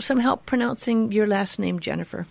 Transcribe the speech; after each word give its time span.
some 0.00 0.18
help 0.18 0.46
pronouncing 0.46 1.12
your 1.12 1.26
last 1.26 1.58
name, 1.58 1.80
Jennifer? 1.80 2.26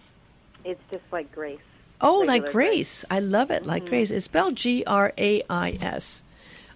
It's 0.65 0.81
just 0.91 1.03
like 1.11 1.31
Grace. 1.31 1.59
Oh, 2.01 2.21
Regular 2.21 2.41
like 2.43 2.51
Grace. 2.51 3.05
I 3.09 3.19
love 3.19 3.51
it. 3.51 3.65
Like 3.65 3.85
Grace. 3.87 4.11
It's 4.11 4.25
spelled 4.25 4.55
G 4.55 4.83
R 4.85 5.13
A 5.17 5.41
I 5.49 5.77
S. 5.81 6.23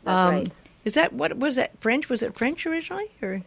Right. 0.05 0.51
Is 0.85 0.95
that 0.95 1.13
what 1.13 1.37
was 1.37 1.55
that 1.55 1.71
French? 1.79 2.09
Was 2.09 2.21
it 2.23 2.35
French 2.37 2.65
originally, 2.65 3.09
or 3.21 3.41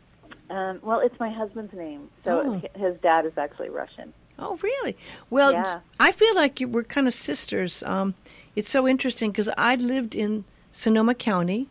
Um, 0.48 0.78
well, 0.82 1.00
it's 1.00 1.18
my 1.20 1.28
husband's 1.30 1.74
name, 1.74 2.08
so 2.24 2.60
Oh. 2.64 2.78
his 2.78 2.96
dad 3.02 3.26
is 3.26 3.36
actually 3.36 3.68
Russian. 3.68 4.12
Oh, 4.38 4.56
really? 4.62 4.96
Well, 5.28 5.52
Yeah. 5.52 5.80
I 5.98 6.12
feel 6.12 6.34
like 6.34 6.60
you, 6.60 6.68
we're 6.68 6.84
kind 6.84 7.08
of 7.08 7.14
sisters. 7.14 7.82
Um, 7.82 8.14
it's 8.54 8.70
so 8.70 8.86
interesting 8.86 9.30
because 9.32 9.48
I 9.58 9.74
lived 9.76 10.14
in 10.14 10.44
Sonoma 10.72 11.14
County 11.14 11.68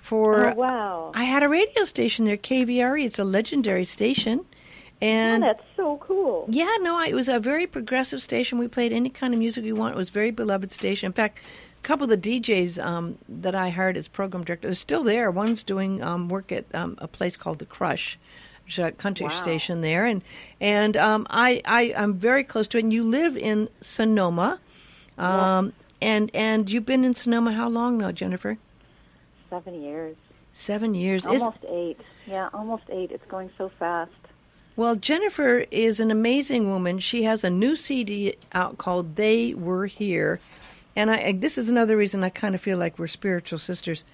for. 0.00 0.46
oh 0.50 0.54
wow! 0.54 1.12
I 1.14 1.24
had 1.24 1.42
a 1.42 1.48
radio 1.48 1.84
station 1.84 2.24
there, 2.24 2.36
KVRE. 2.36 3.04
It's 3.04 3.18
a 3.18 3.24
legendary 3.24 3.84
station, 3.84 4.44
Oh, 5.04 5.06
and 5.06 5.42
that's 5.42 5.62
so 5.76 5.98
cool. 5.98 6.46
yeah, 6.48 6.76
no, 6.80 6.96
I- 6.96 7.08
it 7.08 7.14
was 7.14 7.28
a 7.28 7.38
very 7.38 7.66
progressive 7.66 8.22
station. 8.22 8.58
We 8.58 8.68
played 8.68 8.92
any 8.92 9.10
kind 9.10 9.34
of 9.34 9.38
music 9.38 9.64
we 9.64 9.72
want. 9.72 9.94
It 9.94 9.98
was 9.98 10.08
a 10.08 10.12
very 10.12 10.30
beloved 10.30 10.72
station. 10.72 11.06
In 11.08 11.12
fact, 11.12 11.38
a 11.38 11.82
couple 11.86 12.10
of 12.10 12.10
the 12.10 12.40
DJs 12.40 12.82
um, 12.82 13.18
that 13.28 13.54
I 13.54 13.68
hired 13.68 13.96
as 13.96 14.08
program 14.08 14.44
director 14.44 14.68
are 14.68 14.74
still 14.74 15.04
there. 15.04 15.30
One's 15.30 15.62
doing 15.62 16.02
um, 16.02 16.28
work 16.28 16.50
at 16.52 16.64
um, 16.74 16.96
a 16.98 17.06
place 17.08 17.36
called 17.36 17.58
the 17.58 17.66
Crush, 17.66 18.18
which 18.64 18.78
is 18.78 18.84
a 18.84 18.92
country 18.92 19.26
Wow. 19.26 19.42
station 19.42 19.82
there, 19.82 20.06
and 20.06 20.22
and 20.60 20.96
um, 20.96 21.26
I, 21.28 21.60
I 21.66 21.92
I'm 21.96 22.14
very 22.14 22.42
close 22.44 22.66
to 22.68 22.78
it. 22.78 22.84
And 22.84 22.92
you 22.92 23.04
live 23.04 23.36
in 23.36 23.68
Sonoma, 23.82 24.58
um, 25.18 25.74
and 26.00 26.30
and 26.34 26.70
you've 26.70 26.86
been 26.86 27.04
in 27.04 27.12
Sonoma 27.14 27.52
how 27.52 27.68
long 27.68 27.98
now, 27.98 28.10
Jennifer? 28.12 28.56
Seven 29.50 29.82
years, 29.82 30.16
Seven 30.54 30.94
years. 30.94 31.26
Almost 31.26 31.58
eight. 31.68 32.00
Yeah, 32.26 32.48
almost 32.54 32.84
eight. 32.88 33.10
It's 33.12 33.26
going 33.26 33.50
so 33.58 33.70
fast. 33.78 34.10
Well, 34.76 34.96
Jennifer 34.96 35.66
is 35.70 36.00
an 36.00 36.10
amazing 36.10 36.68
woman. 36.68 36.98
She 36.98 37.22
has 37.24 37.44
a 37.44 37.50
new 37.50 37.76
CD 37.76 38.34
out 38.52 38.76
called 38.76 39.14
"They 39.16 39.54
Were 39.54 39.86
Here," 39.86 40.40
and 40.96 41.10
I. 41.10 41.32
This 41.32 41.56
is 41.56 41.68
another 41.68 41.96
reason 41.96 42.24
I 42.24 42.28
kind 42.28 42.54
of 42.54 42.60
feel 42.60 42.76
like 42.78 42.98
we're 42.98 43.06
spiritual 43.06 43.58
sisters. 43.60 44.04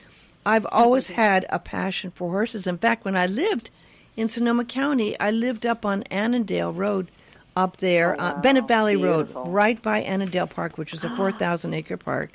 I've 0.44 0.67
always 0.70 1.08
had 1.11 1.47
a 1.50 1.58
passion 1.58 2.11
for 2.11 2.30
horses. 2.30 2.67
In 2.67 2.78
fact, 2.78 3.05
when 3.05 3.17
I 3.17 3.27
lived 3.27 3.70
in 4.17 4.28
Sonoma 4.28 4.64
County, 4.67 5.19
I 5.19 5.30
lived 5.30 5.64
up 5.64 5.84
on 5.86 6.02
Annadel 6.11 6.74
Road, 6.77 7.11
up 7.56 7.78
there, 7.78 8.17
Oh, 8.19 8.24
uh. 8.24 8.41
Bennett 8.41 8.69
Valley 8.69 8.97
Beautiful. 8.97 9.45
Road, 9.45 9.50
right 9.52 9.80
by 9.80 10.02
Annadel 10.02 10.48
Park, 10.48 10.77
which 10.77 10.92
is 10.92 11.05
a 11.05 11.14
four 11.17 11.33
thousand 11.33 11.72
acre 11.72 11.97
park. 11.97 12.33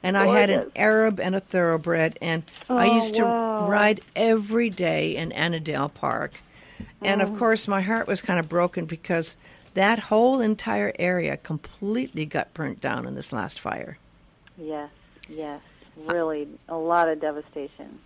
And 0.00 0.16
I 0.18 0.26
had 0.26 0.50
an 0.50 0.70
Arab 0.76 1.18
and 1.18 1.34
a 1.34 1.40
thoroughbred, 1.40 2.18
and 2.22 2.42
I 2.68 2.90
Oh, 2.90 2.94
used 2.94 3.14
to 3.14 3.24
wow. 3.24 3.66
ride 3.68 4.00
every 4.14 4.68
day 4.70 5.16
in 5.16 5.30
Annadel 5.32 5.92
Park. 5.92 6.34
And 7.02 7.20
Oh. 7.20 7.24
of 7.24 7.34
course, 7.38 7.68
my 7.68 7.80
heart 7.82 8.06
was 8.06 8.22
kind 8.22 8.38
of 8.38 8.48
broken 8.48 8.86
because 8.86 9.36
that 9.74 9.98
whole 9.98 10.40
entire 10.40 10.92
area 10.98 11.36
completely 11.36 12.26
got 12.26 12.54
burnt 12.54 12.80
down 12.80 13.06
in 13.06 13.14
this 13.14 13.32
last 13.32 13.58
fire. 13.58 13.98
Yes, 14.56 14.90
yes, 15.28 15.60
really, 15.96 16.48
a 16.68 16.76
lot 16.76 17.08
of 17.08 17.20
devastation, 17.20 17.98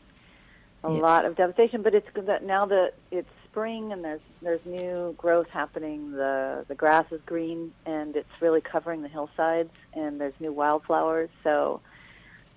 a 0.82 0.90
Yeah. 0.90 1.00
lot 1.00 1.24
of 1.24 1.36
devastation. 1.36 1.82
But 1.82 1.94
it's 1.94 2.08
good 2.14 2.26
that 2.26 2.42
now 2.44 2.66
that 2.66 2.94
it's 3.10 3.28
spring 3.44 3.92
and 3.92 4.04
there's 4.04 4.20
there's 4.40 4.64
new 4.64 5.14
growth 5.18 5.48
happening. 5.50 6.12
The 6.12 6.64
the 6.68 6.74
grass 6.74 7.10
is 7.12 7.20
green 7.26 7.72
and 7.84 8.16
it's 8.16 8.40
really 8.40 8.60
covering 8.60 9.02
the 9.02 9.08
hillsides, 9.08 9.70
and 9.94 10.20
there's 10.20 10.34
new 10.40 10.52
wildflowers. 10.52 11.28
So 11.44 11.80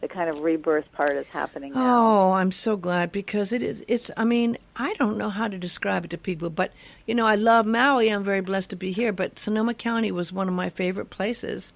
the 0.02 0.08
kind 0.08 0.30
of 0.30 0.40
rebirth 0.40 0.92
part 0.94 1.12
is 1.16 1.28
happening 1.28 1.74
now. 1.74 2.30
Oh, 2.30 2.32
I'm 2.34 2.52
so 2.52 2.76
glad 2.76 3.12
because 3.12 3.54
it 3.54 3.62
is. 3.64 3.84
It's. 3.88 4.12
I 4.18 4.26
mean, 4.26 4.58
I 4.76 4.94
don't 4.96 5.18
know 5.18 5.30
how 5.30 5.48
to 5.48 5.58
describe 5.58 6.06
it 6.06 6.12
to 6.12 6.18
people, 6.18 6.50
but 6.50 6.72
you 7.08 7.16
know, 7.16 7.26
I 7.26 7.36
love 7.36 7.66
Maui. 7.66 8.10
I'm 8.12 8.24
very 8.24 8.42
blessed 8.42 8.72
to 8.72 8.76
be 8.76 8.92
here. 8.92 9.14
But 9.14 9.38
Sonoma 9.40 9.74
County 9.76 10.12
was 10.12 10.34
one 10.34 10.48
of 10.48 10.54
my 10.54 10.70
favorite 10.70 11.10
places, 11.12 11.72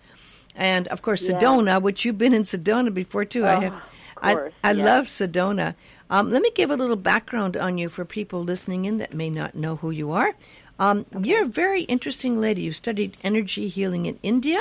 and 0.55 0.87
of 0.89 1.01
course, 1.01 1.27
Yeah. 1.29 1.39
Sedona, 1.39 1.81
which 1.81 2.03
you've 2.03 2.17
been 2.17 2.33
in 2.33 2.43
Sedona 2.43 2.93
before 2.93 3.25
too. 3.25 3.45
I 3.45 3.55
Oh, 3.55 3.59
have. 3.61 3.73
of 3.73 3.81
I, 4.21 4.33
course, 4.33 4.53
I 4.63 4.71
yeah. 4.71 4.85
love 4.85 5.05
Sedona. 5.05 5.75
Um, 6.09 6.29
let 6.31 6.41
me 6.41 6.51
give 6.53 6.69
a 6.71 6.75
little 6.75 6.95
background 6.95 7.55
on 7.57 7.77
you 7.77 7.89
for 7.89 8.05
people 8.05 8.43
listening 8.43 8.85
in 8.85 8.97
that 8.97 9.13
may 9.13 9.29
not 9.29 9.55
know 9.55 9.75
who 9.77 9.89
you 9.91 10.11
are. 10.11 10.33
Um, 10.77 11.05
You're 11.21 11.43
a 11.43 11.47
very 11.47 11.83
interesting 11.83 12.39
lady. 12.41 12.61
You 12.63 12.71
studied 12.73 13.15
energy 13.23 13.69
healing 13.69 14.05
in 14.07 14.19
India, 14.21 14.59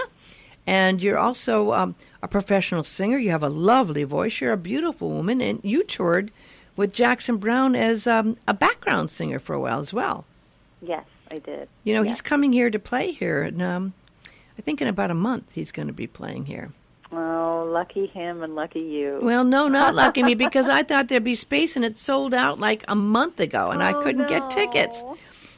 and 0.66 1.02
you're 1.02 1.19
also 1.19 1.72
um, 1.72 1.94
a 2.22 2.28
professional 2.28 2.84
singer. 2.84 3.19
You 3.19 3.30
have 3.30 3.42
a 3.42 3.48
lovely 3.48 4.04
voice. 4.04 4.41
You're 4.41 4.52
a 4.52 4.56
beautiful 4.56 5.10
woman, 5.10 5.41
and 5.41 5.60
you 5.62 5.84
toured 5.84 6.30
with 6.76 6.92
Jackson 6.92 7.36
Browne 7.36 7.76
as 7.76 8.06
um, 8.06 8.36
a 8.48 8.54
background 8.54 9.10
singer 9.10 9.38
for 9.38 9.54
a 9.54 9.60
while 9.60 9.78
as 9.80 9.92
well. 9.92 10.24
Yes, 10.82 11.04
I 11.30 11.38
did. 11.38 11.69
You 11.84 11.94
know, 11.94 12.03
Yeah. 12.03 12.10
he's 12.10 12.22
coming 12.22 12.53
here 12.53 12.70
to 12.70 12.78
play 12.78 13.12
here, 13.12 13.42
and 13.42 13.62
um, 13.62 13.92
I 14.58 14.62
think 14.62 14.80
in 14.82 14.88
about 14.88 15.10
a 15.10 15.14
month 15.14 15.53
he's 15.54 15.72
going 15.72 15.86
to 15.88 15.92
be 15.94 16.06
playing 16.06 16.47
here. 16.47 16.72
Oh, 17.12 17.69
lucky 17.70 18.06
him 18.06 18.42
and 18.42 18.56
lucky 18.56 18.80
you. 18.80 19.20
Well, 19.22 19.44
no, 19.44 19.69
not 19.69 19.94
lucky 20.03 20.22
me 20.24 20.34
because 20.34 20.69
I 20.69 20.82
thought 20.82 21.06
there'd 21.08 21.22
be 21.22 21.36
space, 21.36 21.76
and 21.76 21.84
it 21.84 21.97
sold 21.97 22.34
out 22.34 22.58
like 22.58 22.84
a 22.88 22.94
month 22.97 23.38
ago, 23.38 23.70
and 23.70 23.82
I 23.82 23.92
Oh, 23.92 24.03
couldn't 24.03 24.26
get 24.28 24.50
tickets. 24.50 25.03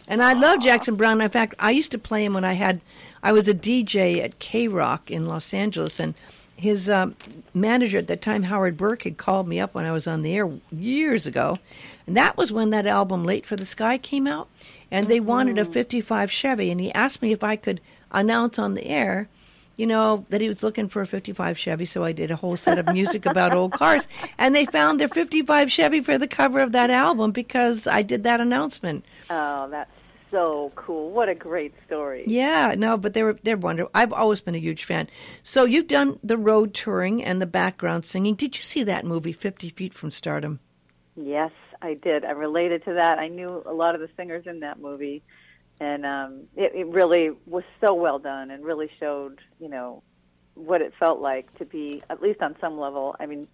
And 0.08 0.22
I 0.22 0.34
love 0.34 0.62
Jackson 0.62 0.96
Browne. 0.96 1.20
In 1.20 1.30
fact, 1.30 1.54
I 1.58 1.72
used 1.72 1.90
to 1.92 1.98
play 1.98 2.24
him 2.24 2.34
when 2.34 2.44
I 2.44 2.52
had, 2.52 2.80
I 3.22 3.32
was 3.32 3.48
a 3.48 3.54
DJ 3.54 4.22
at 4.22 4.38
K 4.38 4.68
Rock 4.68 5.10
in 5.10 5.26
Los 5.26 5.52
Angeles, 5.52 5.98
and 5.98 6.14
his 6.56 6.88
um, 6.88 7.16
manager 7.52 7.98
at 7.98 8.06
that 8.06 8.22
time, 8.22 8.44
Howard 8.44 8.76
Burke, 8.76 9.02
had 9.02 9.18
called 9.18 9.46
me 9.46 9.60
up 9.60 9.74
when 9.74 9.84
I 9.84 9.92
was 9.92 10.06
on 10.06 10.22
the 10.22 10.34
air 10.34 10.50
years 10.72 11.26
ago, 11.26 11.58
and 12.06 12.16
that 12.16 12.36
was 12.36 12.52
when 12.52 12.70
that 12.70 12.86
album 12.86 13.24
"Late 13.24 13.46
for 13.46 13.56
the 13.56 13.66
Sky" 13.66 13.98
came 13.98 14.26
out, 14.26 14.48
and 14.90 15.08
they 15.08 15.20
wanted 15.20 15.58
a 15.58 15.64
'55 15.64 16.30
Chevy, 16.30 16.70
and 16.70 16.80
he 16.80 16.92
asked 16.92 17.20
me 17.20 17.32
if 17.32 17.44
I 17.44 17.56
could 17.56 17.80
announce 18.10 18.58
on 18.58 18.74
the 18.74 18.86
air. 18.86 19.28
You 19.76 19.86
know 19.86 20.24
that 20.30 20.40
he 20.40 20.48
was 20.48 20.62
looking 20.62 20.88
for 20.88 21.02
a 21.02 21.06
'55 21.06 21.58
Chevy, 21.58 21.84
so 21.84 22.02
I 22.02 22.12
did 22.12 22.30
a 22.30 22.36
whole 22.36 22.56
set 22.56 22.78
of 22.78 22.86
music 22.86 23.26
about 23.26 23.54
old 23.54 23.72
cars, 23.72 24.08
and 24.38 24.54
they 24.54 24.64
found 24.64 24.98
their 24.98 25.08
'55 25.08 25.70
Chevy 25.70 26.00
for 26.00 26.16
the 26.16 26.26
cover 26.26 26.60
of 26.60 26.72
that 26.72 26.90
album 26.90 27.32
because 27.32 27.86
I 27.86 28.02
did 28.02 28.24
that 28.24 28.40
announcement. 28.40 29.04
Oh, 29.28 29.68
that's 29.68 29.90
so 30.30 30.72
cool. 30.76 31.10
What 31.10 31.28
a 31.28 31.34
great 31.34 31.74
story. 31.86 32.24
Yeah, 32.26 32.74
no, 32.76 32.96
but 32.96 33.12
they 33.12 33.22
were 33.22 33.34
they're 33.42 33.56
wonderful. 33.56 33.90
I've 33.94 34.12
always 34.12 34.40
been 34.40 34.54
a 34.54 34.58
huge 34.58 34.84
fan. 34.84 35.08
So 35.42 35.64
you've 35.64 35.88
done 35.88 36.18
the 36.22 36.38
road 36.38 36.72
touring 36.72 37.22
and 37.22 37.40
the 37.40 37.46
background 37.46 38.06
singing. 38.06 38.34
Did 38.34 38.56
you 38.56 38.62
see 38.62 38.82
that 38.84 39.04
movie, 39.04 39.32
Fifty 39.32 39.68
Feet 39.68 39.92
from 39.92 40.10
Stardom? 40.10 40.60
Yes, 41.16 41.52
I 41.82 41.94
did. 41.94 42.24
I 42.24 42.30
related 42.30 42.84
to 42.84 42.94
that. 42.94 43.18
I 43.18 43.28
knew 43.28 43.62
a 43.66 43.72
lot 43.72 43.94
of 43.94 44.00
the 44.00 44.08
singers 44.16 44.46
in 44.46 44.60
that 44.60 44.78
movie, 44.78 45.22
and 45.80 46.06
um, 46.06 46.42
it, 46.56 46.72
it 46.74 46.86
really 46.86 47.30
was 47.46 47.64
so 47.80 47.94
well 47.94 48.18
done 48.18 48.50
and 48.50 48.64
really 48.64 48.90
showed, 48.98 49.40
you 49.60 49.68
know, 49.68 50.02
what 50.54 50.80
it 50.80 50.92
felt 50.98 51.20
like 51.20 51.52
to 51.58 51.64
be, 51.64 52.02
at 52.08 52.22
least 52.22 52.40
on 52.40 52.56
some 52.60 52.78
level. 52.78 53.14
I 53.20 53.26
mean, 53.26 53.46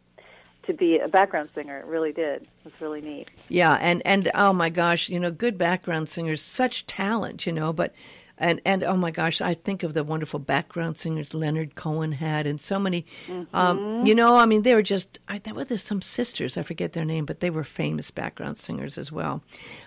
to 0.64 0.72
be 0.72 0.98
a 0.98 1.08
background 1.08 1.50
singer. 1.54 1.80
It 1.80 1.86
really 1.86 2.12
did. 2.12 2.42
It 2.42 2.48
was 2.64 2.80
really 2.80 3.00
neat. 3.00 3.28
Yeah, 3.48 3.78
and 3.80 4.02
and 4.04 4.30
oh 4.34 4.52
my 4.52 4.70
gosh, 4.70 5.08
you 5.08 5.18
know, 5.18 5.30
good 5.30 5.58
background 5.58 6.08
singers, 6.08 6.42
such 6.42 6.86
talent, 6.86 7.46
you 7.46 7.52
know, 7.52 7.72
but. 7.72 7.94
And 8.42 8.60
and 8.64 8.82
oh 8.82 8.96
my 8.96 9.12
gosh, 9.12 9.40
I 9.40 9.54
think 9.54 9.84
of 9.84 9.94
the 9.94 10.02
wonderful 10.02 10.40
background 10.40 10.96
singers 10.96 11.32
Leonard 11.32 11.76
Cohen 11.76 12.10
had, 12.10 12.44
and 12.44 12.60
so 12.60 12.76
many. 12.76 13.06
Um, 13.54 14.04
you 14.04 14.16
know, 14.16 14.36
I 14.36 14.46
mean, 14.46 14.62
they 14.62 14.74
were 14.74 14.82
just. 14.82 15.20
I, 15.28 15.38
there 15.38 15.54
were 15.54 15.64
some 15.78 16.02
sisters. 16.02 16.58
I 16.58 16.62
forget 16.62 16.92
their 16.92 17.04
name, 17.04 17.24
but 17.24 17.38
they 17.38 17.50
were 17.50 17.62
famous 17.62 18.10
background 18.10 18.58
singers 18.58 18.98
as 18.98 19.12
well. 19.12 19.44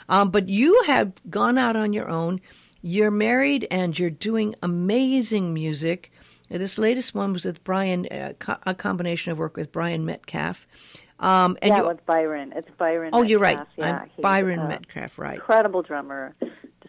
Um, 0.08 0.32
but 0.32 0.48
you 0.48 0.84
have 0.88 1.12
gone 1.30 1.58
out 1.58 1.76
on 1.76 1.92
your 1.92 2.10
own. 2.10 2.40
You're 2.82 3.12
married, 3.12 3.68
and 3.70 3.98
you're 4.00 4.10
doing 4.10 4.56
amazing 4.64 5.54
music. 5.54 6.12
This 6.50 6.78
latest 6.78 7.14
one 7.14 7.34
was 7.34 7.44
with 7.44 7.62
Brian, 7.64 8.06
uh, 8.08 8.34
co- 8.40 8.58
a 8.66 8.74
combination 8.74 9.34
of 9.34 9.38
work 9.38 9.58
with 9.58 9.72
Brian 9.74 10.06
Metcalf. 10.06 10.66
Um, 11.20 11.58
and 11.62 11.74
yeah, 11.74 11.82
you, 11.82 11.88
with 11.88 12.06
Byron. 12.06 12.54
It's 12.56 12.70
Byron. 12.78 13.10
oh, 13.14 13.22
you're 13.22 13.40
right. 13.40 13.58
Metcalf. 13.58 14.10
Yeah, 14.16 14.22
Byron 14.22 14.68
Metcalf, 14.68 15.18
right? 15.18 15.36
Incredible 15.36 15.82
drummer, 15.82 16.36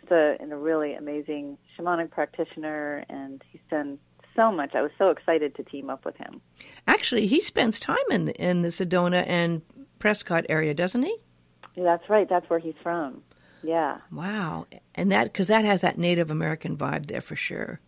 just 0.06 0.12
a, 0.12 0.36
and 0.40 0.52
a 0.52 0.56
really 0.56 0.94
amazing 0.94 1.58
shamanic 1.78 2.10
practitioner, 2.10 3.04
and 3.08 3.42
he's 3.50 3.60
done 3.70 3.98
so 4.34 4.52
much. 4.52 4.74
I 4.74 4.82
was 4.82 4.90
so 4.98 5.10
excited 5.10 5.54
to 5.56 5.64
team 5.64 5.90
up 5.90 6.04
with 6.04 6.16
him. 6.16 6.40
Actually, 6.86 7.26
he 7.26 7.40
spends 7.40 7.80
time 7.80 7.96
in 8.10 8.26
the, 8.26 8.34
in 8.34 8.62
the 8.62 8.68
Sedona 8.68 9.24
and 9.26 9.62
Prescott 9.98 10.46
area, 10.48 10.74
doesn't 10.74 11.02
he? 11.02 11.16
Yeah, 11.74 11.84
that's 11.84 12.08
right. 12.08 12.28
That's 12.28 12.48
where 12.48 12.58
he's 12.58 12.74
from. 12.82 13.22
Yeah, 13.62 13.98
Wow, 14.12 14.66
and 14.94 15.10
that 15.10 15.24
because 15.24 15.48
that 15.48 15.64
has 15.64 15.80
that 15.80 15.98
Native 15.98 16.30
American 16.30 16.76
vibe 16.76 17.06
there 17.06 17.20
for 17.20 17.34
sure. 17.34 17.80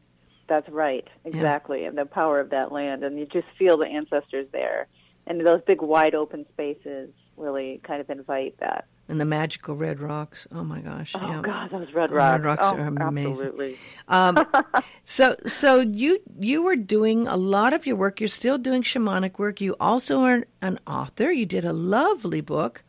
that's 0.48 0.68
right. 0.70 1.06
Exactly, 1.24 1.84
and 1.84 1.96
the 1.96 2.06
power 2.06 2.40
of 2.40 2.50
that 2.50 2.72
land, 2.72 3.04
and 3.04 3.16
you 3.18 3.26
just 3.26 3.46
feel 3.56 3.76
the 3.76 3.86
ancestors 3.86 4.48
there, 4.50 4.88
and 5.26 5.46
those 5.46 5.60
big, 5.66 5.80
wide 5.80 6.16
open 6.16 6.46
spaces 6.52 7.10
really 7.36 7.80
kind 7.84 8.00
of 8.00 8.10
invite 8.10 8.56
that. 8.58 8.86
And 9.10 9.18
the 9.18 9.24
magical 9.24 9.74
red 9.74 10.00
rocks. 10.00 10.46
Oh 10.52 10.62
my 10.62 10.80
gosh! 10.80 11.12
Oh 11.14 11.26
yeah. 11.26 11.40
God, 11.42 11.70
those 11.70 11.94
red 11.94 12.10
Red 12.12 12.44
rocks! 12.44 12.60
rocks 12.60 12.78
oh, 12.78 12.82
are 12.82 13.08
amazing. 13.08 13.32
Absolutely. 13.32 13.78
Um, 14.08 14.46
so, 15.06 15.34
so 15.46 15.80
you 15.80 16.20
you 16.38 16.62
were 16.62 16.76
doing 16.76 17.26
a 17.26 17.36
lot 17.36 17.72
of 17.72 17.86
your 17.86 17.96
work. 17.96 18.20
You're 18.20 18.28
still 18.28 18.58
doing 18.58 18.82
shamanic 18.82 19.38
work. 19.38 19.62
You 19.62 19.76
also 19.80 20.20
are 20.20 20.44
an 20.60 20.78
author. 20.86 21.32
You 21.32 21.46
did 21.46 21.64
a 21.64 21.72
lovely 21.72 22.42
book. 22.42 22.82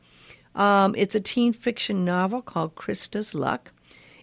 Um, 0.56 0.94
it's 0.98 1.16
a 1.16 1.22
teen 1.22 1.54
fiction 1.54 2.04
novel 2.04 2.42
called 2.42 2.76
Christa's 2.76 3.34
Luck. 3.34 3.72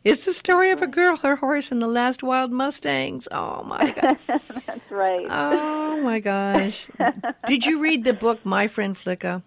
It's 0.05 0.25
the 0.25 0.33
story 0.35 0.71
of 0.71 0.83
a 0.83 0.87
girl, 0.87 1.17
her 1.17 1.35
horse, 1.35 1.73
and 1.73 1.83
the 1.83 1.89
last 1.89 2.23
wild 2.23 2.53
Mustangs. 2.53 3.27
Oh 3.33 3.65
my 3.65 3.91
god. 4.01 4.19
That's 4.29 4.91
right. 4.91 5.27
Oh 5.29 6.01
my 6.03 6.21
gosh. 6.21 6.87
Did 7.47 7.67
you 7.67 7.81
read 7.81 8.05
the 8.05 8.13
book 8.13 8.45
My 8.45 8.69
Friend 8.69 8.95
Flicka? 8.95 9.43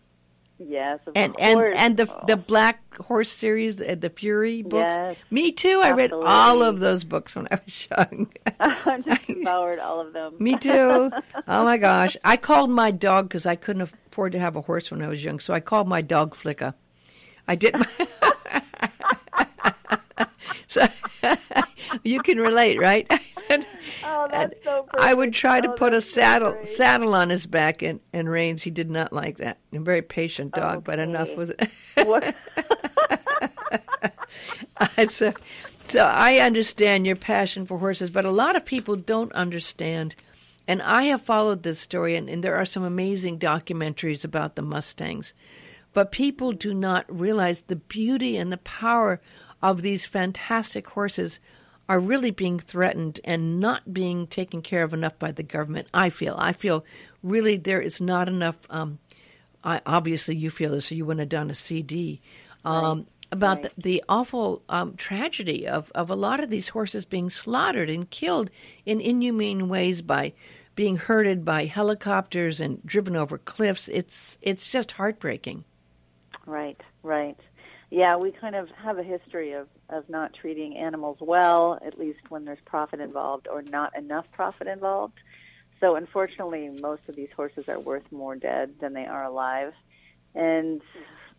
Yes, 0.61 0.99
of 1.07 1.13
and 1.15 1.33
course. 1.35 1.69
and 1.73 1.75
and 1.77 1.97
the 1.97 2.13
Oh. 2.13 2.23
the 2.27 2.35
Black 2.35 2.81
Horse 2.97 3.31
series, 3.31 3.79
uh, 3.79 3.95
the 3.97 4.09
Fury 4.09 4.61
books. 4.61 4.93
Yes, 4.95 5.15
Me 5.31 5.51
too. 5.53 5.79
I 5.81 5.91
read 5.91 6.11
all 6.11 6.61
of 6.61 6.79
those 6.79 7.05
books 7.05 7.33
when 7.35 7.47
I 7.49 7.59
was 7.65 7.87
young. 7.97 8.27
I 8.59 9.01
just 9.05 9.25
devoured 9.27 9.79
all 9.79 10.01
of 10.01 10.11
them. 10.13 10.35
Me 10.39 10.57
too. 10.57 11.11
Oh 11.47 11.63
my 11.63 11.77
gosh! 11.77 12.17
I 12.23 12.35
called 12.37 12.69
my 12.69 12.91
dog 12.91 13.29
because 13.29 13.45
I 13.45 13.55
couldn't 13.55 13.83
afford 13.83 14.33
to 14.33 14.39
have 14.39 14.55
a 14.57 14.61
horse 14.61 14.91
when 14.91 15.01
I 15.01 15.07
was 15.07 15.23
young, 15.23 15.39
so 15.39 15.53
I 15.53 15.61
called 15.61 15.87
my 15.87 16.01
dog 16.01 16.35
Flicka. 16.35 16.73
I 17.47 17.55
did. 17.55 17.75
so 20.67 20.85
you 22.03 22.21
can 22.21 22.37
relate, 22.37 22.79
right? 22.79 23.09
Oh, 24.03 24.27
that's 24.31 24.53
so 24.63 24.87
I 24.97 25.13
would 25.13 25.33
try 25.33 25.61
to 25.61 25.69
Oh, 25.69 25.73
put 25.73 25.93
a 25.93 26.01
so 26.01 26.21
saddle 26.21 26.57
saddle 26.63 27.15
on 27.15 27.29
his 27.29 27.45
back, 27.45 27.81
and 27.81 27.99
and 28.13 28.29
Rains 28.29 28.63
he 28.63 28.71
did 28.71 28.89
not 28.89 29.13
like 29.13 29.37
that. 29.37 29.57
A 29.73 29.79
very 29.79 30.01
patient 30.01 30.53
dog, 30.53 30.83
but 30.83 30.99
enough 30.99 31.35
was. 31.35 31.51
What- 31.95 32.35
so, 35.09 35.33
so 35.87 36.05
I 36.05 36.37
understand 36.37 37.05
your 37.05 37.15
passion 37.15 37.65
for 37.65 37.77
horses, 37.77 38.09
but 38.09 38.25
a 38.25 38.31
lot 38.31 38.55
of 38.55 38.65
people 38.65 38.95
don't 38.95 39.31
understand. 39.33 40.15
And 40.67 40.81
I 40.83 41.03
have 41.05 41.23
followed 41.23 41.63
this 41.63 41.79
story, 41.79 42.15
and, 42.15 42.29
and 42.29 42.43
there 42.43 42.55
are 42.55 42.65
some 42.65 42.83
amazing 42.83 43.39
documentaries 43.39 44.23
about 44.23 44.55
the 44.55 44.61
Mustangs. 44.61 45.33
But 45.93 46.11
people 46.11 46.51
do 46.51 46.75
not 46.75 47.05
realize 47.09 47.63
the 47.63 47.75
beauty 47.75 48.37
and 48.37 48.51
the 48.51 48.57
power 48.57 49.19
of 49.63 49.81
these 49.81 50.05
fantastic 50.05 50.87
horses 50.89 51.39
are 51.89 51.99
really 51.99 52.29
being 52.29 52.59
threatened 52.59 53.19
and 53.23 53.59
not 53.59 53.91
being 53.91 54.27
taken 54.27 54.61
care 54.61 54.83
of 54.83 54.93
enough 54.93 55.17
by 55.17 55.31
the 55.31 55.43
government. 55.43 55.87
I 55.91 56.11
feel. 56.11 56.35
I 56.37 56.53
feel 56.53 56.85
really 57.23 57.57
there 57.57 57.81
is 57.81 57.99
not 57.99 58.29
enough. 58.29 58.57
Um, 58.69 58.99
I, 59.63 59.81
obviously, 59.87 60.35
you 60.35 60.51
feel 60.51 60.71
this, 60.71 60.91
or 60.91 60.95
you 60.95 61.05
wouldn't 61.05 61.21
have 61.21 61.29
done 61.29 61.49
a 61.49 61.55
CD 61.55 62.21
um, 62.63 63.07
about 63.31 63.63
right. 63.63 63.75
the, 63.75 63.81
the 63.81 64.03
awful 64.07 64.61
um, 64.69 64.95
tragedy 64.95 65.67
of, 65.67 65.91
of 65.95 66.11
a 66.11 66.15
lot 66.15 66.41
of 66.41 66.51
these 66.51 66.69
horses 66.69 67.05
being 67.05 67.31
slaughtered 67.31 67.89
and 67.89 68.09
killed 68.09 68.51
in 68.85 69.01
inhumane 69.01 69.67
ways 69.67 70.03
by 70.03 70.33
being 70.75 70.95
herded 70.95 71.43
by 71.43 71.65
helicopters 71.65 72.61
and 72.61 72.85
driven 72.85 73.15
over 73.15 73.39
cliffs. 73.39 73.89
It's 73.89 74.37
it's 74.41 74.71
just 74.71 74.91
heartbreaking. 74.91 75.65
Right, 76.45 76.81
right. 77.03 77.37
Yeah, 77.91 78.17
we 78.17 78.31
kind 78.31 78.55
of 78.55 78.69
have 78.83 78.99
a 78.99 79.03
history 79.03 79.53
of, 79.53 79.67
of 79.89 80.07
not 80.09 80.33
treating 80.33 80.77
animals 80.77 81.17
well, 81.19 81.79
at 81.83 81.97
least 81.97 82.19
when 82.29 82.45
there's 82.45 82.59
profit 82.65 82.99
involved 82.99 83.47
or 83.47 83.63
not 83.63 83.97
enough 83.97 84.25
profit 84.31 84.67
involved. 84.67 85.15
So, 85.79 85.95
unfortunately, 85.95 86.69
most 86.81 87.01
of 87.07 87.15
these 87.15 87.29
horses 87.35 87.67
are 87.67 87.79
worth 87.79 88.11
more 88.11 88.35
dead 88.35 88.75
than 88.79 88.93
they 88.93 89.05
are 89.05 89.23
alive. 89.23 89.73
And, 90.35 90.81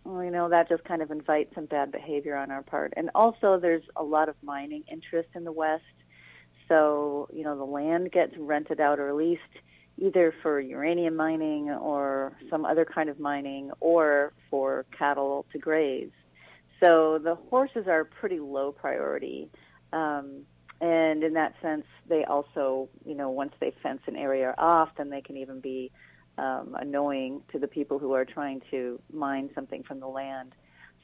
you 0.04 0.30
know, 0.30 0.48
that 0.48 0.68
just 0.68 0.82
kind 0.84 1.02
of 1.02 1.12
invites 1.12 1.54
some 1.54 1.66
bad 1.66 1.92
behavior 1.92 2.34
on 2.34 2.50
our 2.50 2.62
part. 2.62 2.94
And 2.96 3.10
also, 3.14 3.60
there's 3.60 3.84
a 3.94 4.02
lot 4.02 4.28
of 4.28 4.34
mining 4.42 4.82
interest 4.90 5.28
in 5.36 5.44
the 5.44 5.52
West. 5.52 5.84
So, 6.68 7.28
you 7.32 7.44
know, 7.44 7.56
the 7.56 7.64
land 7.64 8.10
gets 8.10 8.36
rented 8.36 8.80
out 8.80 8.98
or 8.98 9.12
leased 9.12 9.42
either 9.98 10.34
for 10.42 10.58
uranium 10.58 11.14
mining 11.14 11.70
or 11.70 12.32
some 12.48 12.64
other 12.64 12.84
kind 12.84 13.08
of 13.08 13.20
mining 13.20 13.70
or 13.80 14.32
for 14.50 14.86
cattle 14.96 15.44
to 15.52 15.58
graze. 15.58 16.10
So 16.82 17.18
the 17.22 17.34
horses 17.34 17.86
are 17.86 18.04
pretty 18.04 18.40
low 18.40 18.72
priority. 18.72 19.50
Um, 19.92 20.42
and 20.80 21.22
in 21.22 21.34
that 21.34 21.54
sense, 21.60 21.84
they 22.08 22.24
also, 22.24 22.88
you 23.04 23.14
know, 23.14 23.30
once 23.30 23.52
they 23.60 23.72
fence 23.82 24.00
an 24.06 24.16
area 24.16 24.54
off, 24.56 24.88
then 24.96 25.10
they 25.10 25.20
can 25.20 25.36
even 25.36 25.60
be 25.60 25.92
um, 26.38 26.74
annoying 26.78 27.42
to 27.52 27.58
the 27.58 27.68
people 27.68 27.98
who 27.98 28.14
are 28.14 28.24
trying 28.24 28.62
to 28.70 28.98
mine 29.12 29.50
something 29.54 29.82
from 29.82 30.00
the 30.00 30.06
land. 30.06 30.54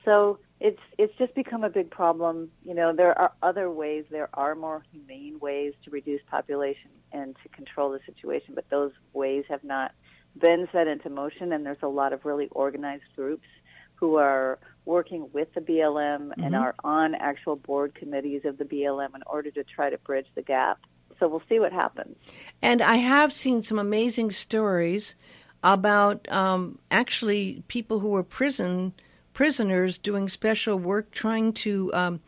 So 0.04 0.38
it's 0.60 0.80
it's 0.98 1.12
just 1.18 1.34
become 1.34 1.64
a 1.64 1.68
big 1.68 1.90
problem. 1.90 2.50
You 2.64 2.74
know, 2.74 2.94
there 2.94 3.18
are 3.18 3.32
other 3.42 3.70
ways. 3.70 4.04
There 4.10 4.30
are 4.32 4.54
more 4.54 4.84
humane 4.92 5.38
ways 5.40 5.74
to 5.84 5.90
reduce 5.90 6.22
population 6.30 6.90
and 7.12 7.36
to 7.42 7.48
control 7.50 7.90
the 7.90 8.00
situation, 8.06 8.54
but 8.54 8.70
those 8.70 8.92
ways 9.12 9.44
have 9.50 9.64
not 9.64 9.92
been 10.38 10.68
set 10.72 10.86
into 10.86 11.10
motion. 11.10 11.52
And 11.52 11.66
there's 11.66 11.82
a 11.82 11.88
lot 11.88 12.12
of 12.12 12.24
really 12.24 12.48
organized 12.52 13.02
groups 13.16 13.48
who 13.96 14.16
are 14.16 14.58
working 14.86 15.28
with 15.32 15.52
the 15.52 15.60
BLM 15.60 16.32
and 16.38 16.54
are 16.54 16.74
on 16.82 17.14
actual 17.14 17.56
board 17.56 17.94
committees 17.94 18.44
of 18.44 18.56
the 18.56 18.64
BLM 18.64 19.14
in 19.14 19.22
order 19.26 19.50
to 19.50 19.64
try 19.64 19.90
to 19.90 19.98
bridge 19.98 20.26
the 20.34 20.42
gap. 20.42 20.78
So 21.18 21.28
we'll 21.28 21.42
see 21.48 21.58
what 21.58 21.72
happens. 21.72 22.16
And 22.62 22.80
I 22.80 22.96
have 22.96 23.32
seen 23.32 23.62
some 23.62 23.78
amazing 23.78 24.30
stories 24.30 25.14
about 25.62 26.30
um, 26.30 26.78
actually 26.90 27.62
people 27.68 28.00
who 28.00 28.08
were 28.08 28.22
prison 28.22 28.94
prisoners 29.32 29.98
doing 29.98 30.30
special 30.30 30.78
work, 30.78 31.10
trying 31.10 31.52
to 31.52 31.92
um, 31.92 32.20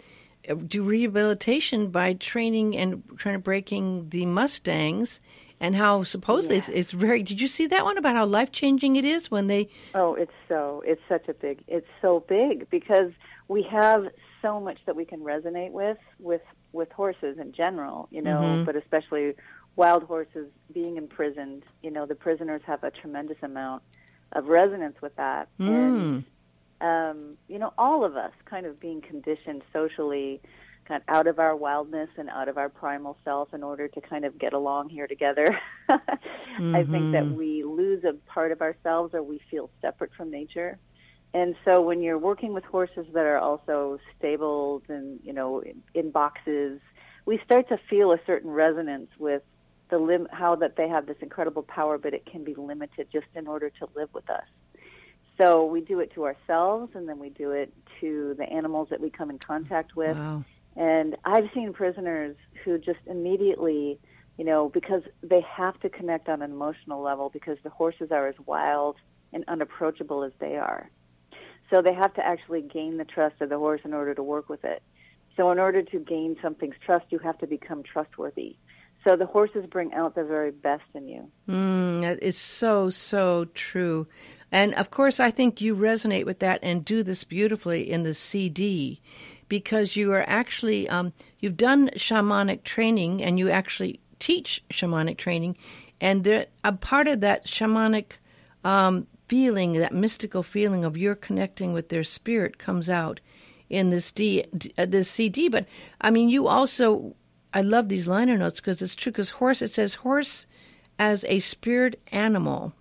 do 0.67 0.83
rehabilitation 0.83 1.89
by 1.89 2.13
training 2.13 2.77
and 2.77 3.03
trying 3.17 3.35
to 3.35 3.39
breaking 3.39 4.11
the 4.11 4.27
Mustangs, 4.27 5.21
and 5.61 5.75
how 5.75 6.03
supposedly 6.03 6.59
it's, 6.59 6.69
it's 6.69 6.91
very. 6.93 7.23
Did 7.23 7.41
you 7.41 7.49
see 7.49 7.67
that 7.67 7.85
one 7.85 7.99
about 7.99 8.17
how 8.17 8.27
life 8.27 8.53
changing 8.53 8.97
it 8.97 9.05
is 9.05 9.31
when 9.31 9.47
they? 9.47 9.69
Oh, 9.95 10.15
it's 10.15 10.33
so 10.49 10.83
it's 10.87 11.03
such 11.09 11.29
a 11.29 11.35
big 11.35 11.63
it's 11.67 11.89
so 12.01 12.25
big 12.29 12.69
because 12.71 13.11
we 13.49 13.63
have 13.65 14.09
so 14.43 14.61
much 14.61 14.79
that 14.87 14.95
we 14.95 15.05
can 15.05 15.21
resonate 15.21 15.73
with 15.73 15.99
with 16.19 16.43
with 16.73 16.91
horses 16.93 17.39
in 17.39 17.53
general, 17.53 18.09
you 18.11 18.23
know, 18.23 18.63
but 18.65 18.77
especially 18.77 19.35
wild 19.77 20.05
horses 20.05 20.49
being 20.73 20.97
imprisoned, 20.97 21.63
you 21.83 21.91
know, 21.91 22.05
the 22.05 22.15
prisoners 22.15 22.61
have 22.67 22.85
a 22.85 22.91
tremendous 22.91 23.39
amount 23.43 23.83
of 24.37 24.47
resonance 24.47 24.97
with 25.01 25.15
that. 25.17 25.49
And 25.59 26.25
um, 26.81 27.37
you 27.49 27.59
know, 27.59 27.73
all 27.79 28.05
of 28.05 28.17
us 28.17 28.33
kind 28.45 28.67
of 28.67 28.79
being 28.79 29.01
conditioned 29.01 29.63
socially 29.73 30.41
kind 30.89 31.03
of 31.07 31.15
out 31.15 31.27
of 31.27 31.39
our 31.39 31.55
wildness 31.55 32.09
and 32.17 32.31
out 32.31 32.49
of 32.49 32.57
our 32.57 32.71
primal 32.71 33.17
self 33.25 33.53
in 33.53 33.63
order 33.63 33.87
to 33.89 34.01
kind 34.01 34.25
of 34.25 34.39
get 34.39 34.55
along 34.55 34.89
here 34.89 35.07
together. 35.07 35.59
I 35.89 36.83
think 36.83 37.13
that 37.13 37.25
mm-hmm. 37.25 37.37
we 37.37 37.63
lose 37.63 38.03
a 38.05 38.15
part 38.27 38.51
of 38.51 38.63
ourselves 38.63 39.15
or 39.15 39.23
we 39.23 39.41
feel 39.51 39.71
separate 39.83 40.13
from 40.17 40.31
nature. 40.31 40.79
And 41.35 41.55
so 41.65 41.83
when 41.83 42.03
you're 42.03 42.19
working 42.19 42.55
with 42.55 42.65
horses 42.65 43.07
that 43.13 43.27
are 43.27 43.39
also 43.39 43.99
stabled 44.19 44.85
and, 44.89 45.21
you 45.23 45.35
know, 45.35 45.61
in, 45.61 45.83
in 45.95 46.11
boxes, 46.11 46.81
we 47.27 47.39
start 47.45 47.69
to 47.69 47.79
feel 47.91 48.13
a 48.13 48.19
certain 48.27 48.51
resonance 48.51 49.11
with 49.19 49.43
the 49.91 49.99
lim- 49.99 50.29
how 50.33 50.57
that 50.57 50.77
they 50.77 50.89
have 50.89 51.07
this 51.07 51.19
incredible 51.21 51.63
power, 51.63 51.99
but 51.99 52.15
it 52.15 52.25
can 52.25 52.45
be 52.45 52.55
limited 52.55 53.09
just 53.13 53.27
in 53.35 53.47
order 53.47 53.71
to 53.71 53.89
live 53.95 54.09
with 54.15 54.29
us. 54.31 54.45
So 55.41 55.67
we 55.67 55.83
do 55.83 56.01
it 56.01 56.13
to 56.15 56.25
ourselves, 56.25 56.93
and 56.95 57.09
then 57.09 57.19
we 57.19 57.29
do 57.31 57.53
it 57.53 57.73
to 58.01 58.35
the 58.39 58.45
animals 58.45 58.89
that 58.91 59.01
we 59.01 59.11
come 59.11 59.31
in 59.31 59.39
contact 59.39 59.95
with. 59.95 60.17
Wow. 60.17 60.45
And 60.79 61.17
I've 61.25 61.51
seen 61.53 61.73
prisoners 61.73 62.37
who 62.65 62.79
just 62.79 63.01
immediately, 63.07 63.99
you 64.39 64.45
know, 64.45 64.69
because 64.69 65.03
they 65.23 65.41
have 65.41 65.79
to 65.81 65.91
connect 65.91 66.29
on 66.29 66.41
an 66.41 66.53
emotional 66.53 67.03
level 67.03 67.31
because 67.31 67.59
the 67.65 67.71
horses 67.71 68.13
are 68.13 68.29
as 68.29 68.37
wild 68.47 68.97
and 69.33 69.45
unapproachable 69.49 70.23
as 70.23 70.31
they 70.39 70.57
are. 70.57 70.89
So 71.75 71.83
they 71.83 71.93
have 71.93 72.15
to 72.15 72.25
actually 72.25 72.63
gain 72.63 72.97
the 72.97 73.05
trust 73.05 73.41
of 73.41 73.49
the 73.51 73.59
horse 73.59 73.81
in 73.85 73.93
order 73.93 74.15
to 74.15 74.23
work 74.23 74.49
with 74.49 74.65
it. 74.65 74.81
So 75.37 75.51
in 75.51 75.59
order 75.59 75.83
to 75.83 75.99
gain 75.99 76.37
something's 76.41 76.77
trust, 76.87 77.07
you 77.11 77.19
have 77.19 77.37
to 77.39 77.49
become 77.49 77.83
trustworthy. 77.83 78.57
So 79.07 79.17
the 79.17 79.27
horses 79.27 79.67
bring 79.71 79.95
out 79.95 80.15
the 80.15 80.25
very 80.25 80.53
best 80.53 80.85
in 80.95 81.09
you. 81.09 81.31
Mm, 81.49 82.03
that 82.03 82.23
is 82.23 82.39
so 82.39 82.91
so 82.91 83.47
true, 83.55 84.09
and 84.51 84.75
of 84.75 84.91
course 84.91 85.21
I 85.21 85.31
think 85.31 85.61
you 85.61 85.77
resonate 85.77 86.25
with 86.25 86.41
that 86.41 86.59
and 86.63 86.85
do 86.85 87.05
this 87.05 87.23
beautifully 87.23 87.89
in 87.89 88.03
the 88.03 88.13
CD, 88.13 89.01
because 89.49 89.97
you 89.97 90.13
are 90.13 90.25
actually 90.27 90.89
um, 90.89 91.13
you've 91.39 91.57
done 91.57 91.91
shamanic 91.97 92.65
training 92.65 93.23
and 93.23 93.39
you 93.39 93.51
actually 93.51 94.01
teach 94.19 94.63
shamanic 94.71 95.17
training, 95.17 95.57
and 96.01 96.25
there, 96.25 96.47
a 96.65 96.73
part 96.73 97.09
of 97.09 97.21
that 97.21 97.47
shamanic 97.47 98.13
um, 98.65 99.07
feeling, 99.29 99.75
that 99.75 99.93
mystical 99.93 100.43
feeling 100.43 100.85
of 100.85 100.97
your 100.97 101.15
connecting 101.15 101.73
with 101.73 101.89
their 101.89 102.05
spirit, 102.05 102.59
comes 102.59 102.91
out 102.91 103.21
in 103.69 103.91
this 103.91 104.11
D, 104.13 104.45
uh, 104.77 104.87
this 104.87 105.11
CD. 105.11 105.49
But 105.49 105.67
I 106.01 106.11
mean, 106.11 106.29
you 106.29 106.49
also 106.49 107.15
I 107.53 107.63
love 107.63 107.89
these 107.89 108.09
liner 108.09 108.37
notes 108.37 108.61
because 108.61 108.83
it's 108.83 108.95
true. 108.95 109.13
Because 109.13 109.31
horse, 109.31 109.63
it 109.63 109.73
says 109.73 109.95
horse 109.95 110.47
as 110.99 111.25
a 111.29 111.39
spirit 111.41 112.01
animal 112.13 112.73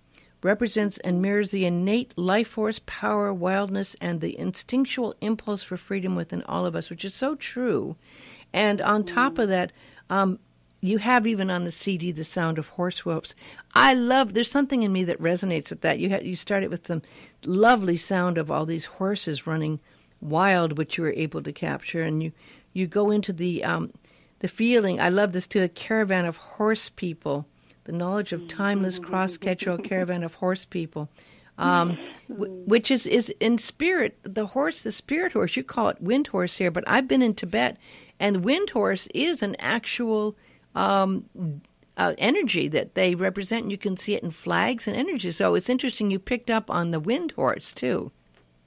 represents 0.42 0.98
and 0.98 1.20
mirrors 1.22 1.50
the 1.50 1.64
innate 1.64 2.16
life 2.16 2.48
force, 2.48 2.80
power, 2.86 3.32
wildness, 3.32 3.96
and 4.00 4.20
the 4.20 4.38
instinctual 4.38 5.14
impulse 5.20 5.62
for 5.62 5.76
freedom 5.76 6.14
within 6.14 6.42
all 6.44 6.66
of 6.66 6.76
us, 6.76 6.90
which 6.90 7.04
is 7.04 7.14
so 7.14 7.34
true. 7.34 7.96
And 8.52 8.80
on 8.80 9.04
top 9.04 9.38
of 9.38 9.48
that, 9.48 9.72
um, 10.08 10.38
you 10.80 10.98
have 10.98 11.26
even 11.26 11.50
on 11.50 11.64
the 11.64 11.70
CD 11.70 12.12
the 12.12 12.24
sound 12.24 12.58
of 12.58 12.68
horse 12.68 13.00
hoofs. 13.00 13.34
I 13.74 13.94
love. 13.94 14.32
There's 14.32 14.50
something 14.50 14.82
in 14.82 14.92
me 14.92 15.04
that 15.04 15.20
resonates 15.20 15.70
with 15.70 15.80
that. 15.80 15.98
You 15.98 16.08
had 16.10 16.24
you 16.24 16.36
started 16.36 16.70
with 16.70 16.84
the 16.84 17.02
lovely 17.44 17.96
sound 17.96 18.38
of 18.38 18.50
all 18.50 18.64
these 18.64 18.84
horses 18.84 19.46
running 19.46 19.80
wild, 20.20 20.78
which 20.78 20.96
you 20.96 21.04
were 21.04 21.12
able 21.12 21.42
to 21.42 21.52
capture, 21.52 22.02
and 22.02 22.22
you 22.22 22.32
you 22.72 22.86
go 22.86 23.10
into 23.10 23.32
the 23.32 23.64
um, 23.64 23.92
the 24.38 24.48
feeling. 24.48 25.00
I 25.00 25.08
love 25.08 25.32
this 25.32 25.46
too. 25.46 25.62
A 25.62 25.68
caravan 25.68 26.24
of 26.24 26.36
horse 26.36 26.88
people, 26.90 27.46
the 27.88 27.96
knowledge 27.96 28.34
of 28.34 28.46
timeless 28.46 28.98
cross 28.98 29.38
catcher 29.38 29.78
caravan 29.78 30.22
of 30.22 30.34
horse 30.34 30.66
people. 30.66 31.08
Um, 31.56 31.98
which 32.28 32.88
is, 32.88 33.04
is 33.04 33.30
in 33.40 33.58
spirit 33.58 34.16
the 34.22 34.46
horse, 34.46 34.82
the 34.82 34.92
spirit 34.92 35.32
horse. 35.32 35.56
You 35.56 35.64
call 35.64 35.88
it 35.88 36.00
wind 36.00 36.28
horse 36.28 36.58
here, 36.58 36.70
but 36.70 36.84
I've 36.86 37.08
been 37.08 37.22
in 37.22 37.34
Tibet, 37.34 37.78
and 38.20 38.44
wind 38.44 38.70
horse 38.70 39.08
is 39.12 39.42
an 39.42 39.56
actual 39.58 40.36
um, 40.76 41.24
uh, 41.96 42.14
energy 42.18 42.68
that 42.68 42.94
they 42.94 43.16
represent. 43.16 43.70
You 43.70 43.78
can 43.78 43.96
see 43.96 44.14
it 44.14 44.22
in 44.22 44.30
flags 44.30 44.86
and 44.86 44.96
energy. 44.96 45.32
So 45.32 45.56
it's 45.56 45.70
interesting 45.70 46.10
you 46.10 46.20
picked 46.20 46.50
up 46.50 46.70
on 46.70 46.92
the 46.92 47.00
wind 47.00 47.32
horse 47.32 47.72
too. 47.72 48.12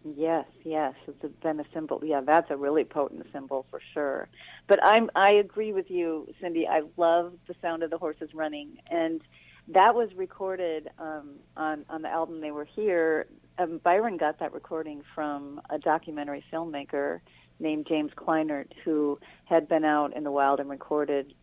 Yes, 0.03 0.45
yes, 0.63 0.95
it's 1.07 1.35
been 1.43 1.59
a 1.59 1.65
symbol. 1.73 2.01
Yeah, 2.03 2.21
that's 2.21 2.49
a 2.49 2.57
really 2.57 2.83
potent 2.83 3.25
symbol 3.31 3.67
for 3.69 3.79
sure. 3.93 4.29
But 4.67 4.79
I'm 4.83 5.11
I 5.15 5.31
agree 5.31 5.73
with 5.73 5.91
you, 5.91 6.27
Cindy. 6.41 6.67
I 6.67 6.81
love 6.97 7.33
the 7.47 7.53
sound 7.61 7.83
of 7.83 7.91
the 7.91 7.99
horses 7.99 8.33
running, 8.33 8.79
and 8.89 9.21
that 9.67 9.93
was 9.93 10.09
recorded 10.15 10.89
um, 10.97 11.35
on 11.55 11.85
on 11.87 12.01
the 12.01 12.09
album. 12.09 12.41
They 12.41 12.49
were 12.51 12.65
here. 12.65 13.27
Um, 13.59 13.79
Byron 13.83 14.17
got 14.17 14.39
that 14.39 14.53
recording 14.53 15.03
from 15.13 15.61
a 15.69 15.77
documentary 15.77 16.43
filmmaker 16.51 17.19
named 17.59 17.85
James 17.87 18.11
Kleinert, 18.15 18.71
who 18.83 19.19
had 19.45 19.67
been 19.69 19.85
out 19.85 20.15
in 20.15 20.23
the 20.23 20.31
wild 20.31 20.59
and 20.59 20.69
recorded 20.69 21.35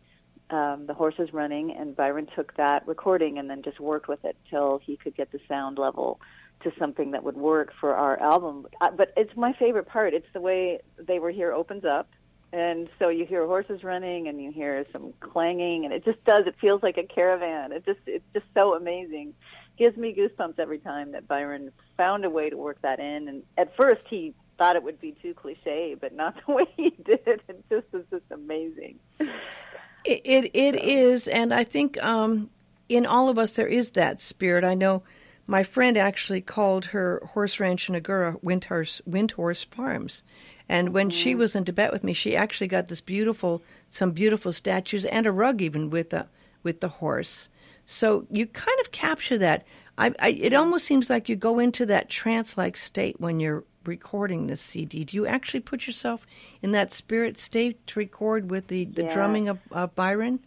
um, 0.49 0.85
the 0.85 0.93
horses 0.93 1.31
running. 1.31 1.71
And 1.71 1.95
Byron 1.95 2.27
took 2.35 2.57
that 2.57 2.85
recording 2.87 3.37
and 3.37 3.49
then 3.49 3.61
just 3.63 3.79
worked 3.79 4.09
with 4.09 4.25
it 4.25 4.35
till 4.49 4.79
he 4.83 4.97
could 4.97 5.15
get 5.15 5.31
the 5.31 5.39
sound 5.47 5.77
level 5.77 6.19
to 6.63 6.71
something 6.77 7.11
that 7.11 7.23
would 7.23 7.37
work 7.37 7.71
for 7.79 7.95
our 7.95 8.19
album. 8.19 8.67
But 8.79 9.13
it's 9.15 9.35
my 9.35 9.53
favorite 9.53 9.87
part. 9.87 10.13
It's 10.13 10.27
the 10.33 10.41
way 10.41 10.79
they 10.97 11.19
were 11.19 11.31
here 11.31 11.53
opens 11.53 11.85
up. 11.85 12.09
And 12.51 12.89
so 12.97 13.09
you 13.09 13.25
hear 13.25 13.45
horses 13.45 13.83
running 13.83 14.27
and 14.27 14.41
you 14.41 14.51
hear 14.51 14.85
some 14.91 15.13
clanging 15.19 15.85
and 15.85 15.93
it 15.93 16.03
just 16.03 16.23
does 16.25 16.47
it 16.47 16.55
feels 16.59 16.81
like 16.81 16.97
a 16.97 17.03
caravan. 17.03 17.71
It 17.71 17.85
just 17.85 17.99
it's 18.07 18.25
just 18.33 18.47
so 18.55 18.73
amazing. 18.73 19.35
Gives 19.77 19.95
me 19.95 20.15
goosebumps 20.17 20.57
every 20.57 20.79
time 20.79 21.11
that 21.11 21.27
Byron 21.27 21.71
found 21.95 22.25
a 22.25 22.29
way 22.29 22.49
to 22.49 22.57
work 22.57 22.81
that 22.81 22.99
in 22.99 23.27
and 23.27 23.43
at 23.55 23.75
first 23.77 24.03
he 24.09 24.33
thought 24.57 24.75
it 24.75 24.83
would 24.83 24.99
be 24.99 25.15
too 25.21 25.33
cliche, 25.35 25.95
but 25.99 26.13
not 26.13 26.35
the 26.47 26.53
way 26.53 26.65
he 26.75 26.89
did 26.89 27.21
it. 27.25 27.41
It 27.47 27.63
just 27.69 27.87
is 27.93 28.05
just 28.09 28.31
amazing. 28.31 28.99
It 29.19 30.21
it, 30.25 30.51
it 30.55 30.75
so. 30.75 30.81
is, 30.83 31.27
and 31.27 31.53
I 31.53 31.63
think 31.63 32.01
um, 32.03 32.49
in 32.87 33.05
all 33.05 33.29
of 33.29 33.37
us 33.37 33.53
there 33.53 33.67
is 33.67 33.91
that 33.91 34.19
spirit. 34.19 34.63
I 34.63 34.73
know 34.73 35.03
my 35.49 35.63
friend 35.63 35.97
actually 35.97 36.41
called 36.41 36.85
her 36.85 37.23
horse 37.33 37.59
ranch 37.59 37.89
in 37.89 37.95
Agoura 37.95 38.39
Windhorse, 38.43 39.65
Farms. 39.65 40.21
And 40.69 40.93
when 40.93 41.09
mm-hmm. 41.09 41.17
she 41.17 41.33
was 41.33 41.55
in 41.55 41.65
Tibet 41.65 41.91
with 41.91 42.03
me, 42.03 42.13
she 42.13 42.35
actually 42.35 42.67
got 42.67 42.85
this 42.85 43.01
beautiful, 43.01 43.63
some 43.87 44.11
beautiful 44.11 44.53
statues 44.53 45.05
and 45.05 45.25
a 45.25 45.31
rug 45.31 45.59
even 45.59 45.89
with 45.89 46.11
the 46.11 46.27
with 46.61 46.81
the 46.81 46.87
horse. 46.87 47.49
So 47.87 48.27
you 48.29 48.45
kind 48.45 48.79
of 48.79 48.91
capture 48.91 49.39
that. 49.39 49.65
I, 49.97 50.13
I, 50.19 50.29
it 50.29 50.53
almost 50.53 50.85
seems 50.85 51.09
like 51.09 51.27
you 51.27 51.35
go 51.35 51.57
into 51.57 51.87
that 51.87 52.09
trance-like 52.09 52.77
state 52.77 53.19
when 53.19 53.39
you're 53.39 53.63
recording 53.85 54.45
this 54.45 54.61
CD. 54.61 55.03
Do 55.03 55.17
you 55.17 55.25
actually 55.25 55.61
put 55.61 55.87
yourself 55.87 56.27
in 56.61 56.73
that 56.73 56.93
spirit 56.93 57.39
state 57.39 57.87
to 57.87 57.99
record 57.99 58.51
with 58.51 58.67
the, 58.67 58.85
the 58.85 59.03
yeah. 59.03 59.13
drumming 59.13 59.49
of, 59.49 59.57
of 59.71 59.95
Byron? 59.95 60.41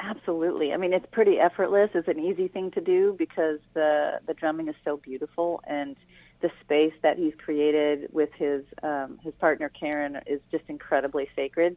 Absolutely. 0.00 0.72
I 0.72 0.76
mean, 0.76 0.92
it's 0.92 1.06
pretty 1.10 1.38
effortless. 1.38 1.90
It's 1.94 2.08
an 2.08 2.20
easy 2.20 2.48
thing 2.48 2.70
to 2.72 2.80
do 2.80 3.16
because 3.18 3.58
the 3.74 4.20
the 4.26 4.34
drumming 4.34 4.68
is 4.68 4.76
so 4.84 4.96
beautiful, 4.96 5.60
and 5.66 5.96
the 6.40 6.50
space 6.60 6.94
that 7.02 7.18
he's 7.18 7.34
created 7.36 8.08
with 8.12 8.30
his 8.34 8.64
um, 8.82 9.18
his 9.22 9.34
partner 9.34 9.68
Karen 9.68 10.20
is 10.26 10.40
just 10.50 10.64
incredibly 10.68 11.28
sacred. 11.34 11.76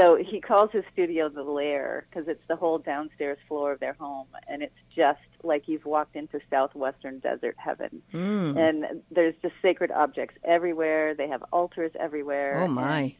So 0.00 0.16
he 0.16 0.40
calls 0.40 0.70
his 0.72 0.84
studio 0.92 1.28
the 1.28 1.42
lair 1.42 2.06
because 2.08 2.26
it's 2.26 2.42
the 2.48 2.56
whole 2.56 2.78
downstairs 2.78 3.38
floor 3.46 3.72
of 3.72 3.80
their 3.80 3.92
home, 3.92 4.26
and 4.48 4.62
it's 4.62 4.74
just 4.96 5.20
like 5.42 5.68
you've 5.68 5.84
walked 5.84 6.16
into 6.16 6.40
southwestern 6.48 7.18
desert 7.18 7.56
heaven. 7.58 8.02
Mm. 8.12 8.56
And 8.56 9.02
there's 9.10 9.34
just 9.42 9.54
sacred 9.60 9.90
objects 9.90 10.34
everywhere. 10.44 11.14
They 11.14 11.28
have 11.28 11.44
altars 11.52 11.92
everywhere. 12.00 12.62
Oh 12.62 12.68
my! 12.68 13.14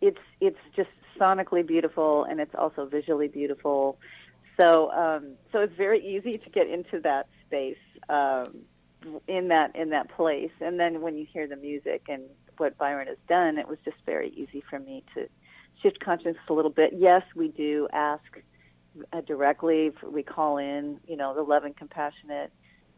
It's 0.00 0.18
it's 0.40 0.58
just 0.76 0.90
sonically 1.18 1.66
beautiful 1.66 2.24
and 2.24 2.40
it's 2.40 2.54
also 2.56 2.86
visually 2.86 3.28
beautiful. 3.28 3.98
So 4.60 4.90
um, 4.92 5.34
so 5.52 5.60
it's 5.60 5.76
very 5.76 6.04
easy 6.04 6.38
to 6.38 6.50
get 6.50 6.68
into 6.68 7.00
that 7.00 7.28
space 7.46 7.76
um, 8.08 8.58
in 9.26 9.48
that 9.48 9.74
in 9.76 9.90
that 9.90 10.10
place. 10.10 10.50
And 10.60 10.78
then 10.78 11.00
when 11.00 11.16
you 11.16 11.26
hear 11.32 11.46
the 11.46 11.56
music 11.56 12.02
and 12.08 12.22
what 12.56 12.76
Byron 12.78 13.06
has 13.08 13.18
done, 13.28 13.58
it 13.58 13.68
was 13.68 13.78
just 13.84 13.96
very 14.04 14.30
easy 14.30 14.62
for 14.68 14.78
me 14.78 15.04
to 15.14 15.28
shift 15.82 16.00
consciousness 16.00 16.36
a 16.48 16.52
little 16.52 16.70
bit. 16.70 16.92
Yes, 16.96 17.22
we 17.36 17.48
do 17.48 17.88
ask 17.92 18.24
uh, 19.12 19.20
directly. 19.22 19.92
We 20.02 20.22
call 20.22 20.58
in, 20.58 20.98
you 21.06 21.16
know, 21.16 21.34
the 21.34 21.42
loving, 21.42 21.74
compassionate 21.74 22.52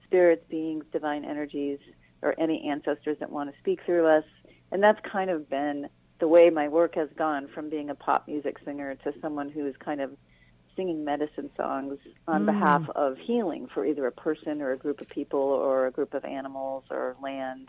spirits, 0.04 0.42
beings, 0.49 0.85
divine 0.92 1.25
energies, 1.25 1.78
or 2.23 2.35
any 2.38 2.69
ancestors 2.71 3.19
that 3.21 3.30
want 3.30 3.52
to 3.52 3.59
speak 3.61 3.80
through 3.85 4.07
us. 4.07 4.25
And 4.73 4.83
that's 4.83 4.99
kind 5.11 5.30
of 5.30 5.49
been 5.49 5.88
the 6.20 6.28
way 6.28 6.50
my 6.50 6.68
work 6.68 6.94
has 6.94 7.08
gone 7.16 7.48
from 7.54 7.70
being 7.70 7.90
a 7.90 7.94
pop 7.94 8.28
music 8.28 8.56
singer 8.64 8.94
to 8.94 9.12
someone 9.20 9.48
who 9.48 9.66
is 9.66 9.74
kind 9.82 10.00
of 10.00 10.10
singing 10.76 11.04
medicine 11.04 11.50
songs 11.56 11.98
on 12.28 12.42
mm. 12.42 12.46
behalf 12.46 12.82
of 12.94 13.16
healing 13.18 13.66
for 13.72 13.84
either 13.84 14.06
a 14.06 14.12
person 14.12 14.62
or 14.62 14.72
a 14.72 14.76
group 14.76 15.00
of 15.00 15.08
people 15.08 15.40
or 15.40 15.86
a 15.86 15.90
group 15.90 16.14
of 16.14 16.24
animals 16.24 16.84
or 16.90 17.16
land. 17.22 17.68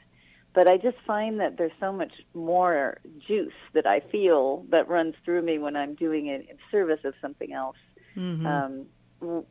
But 0.53 0.67
I 0.67 0.77
just 0.77 0.97
find 1.07 1.39
that 1.39 1.57
there's 1.57 1.71
so 1.79 1.93
much 1.93 2.11
more 2.33 2.99
juice 3.27 3.53
that 3.73 3.87
I 3.87 4.01
feel 4.11 4.65
that 4.69 4.89
runs 4.89 5.15
through 5.23 5.41
me 5.41 5.57
when 5.57 5.75
I'm 5.75 5.95
doing 5.95 6.27
it 6.27 6.47
in 6.49 6.57
service 6.69 6.99
of 7.05 7.13
something 7.21 7.53
else. 7.53 7.77
Mm-hmm. 8.15 8.45
Um, 8.45 8.85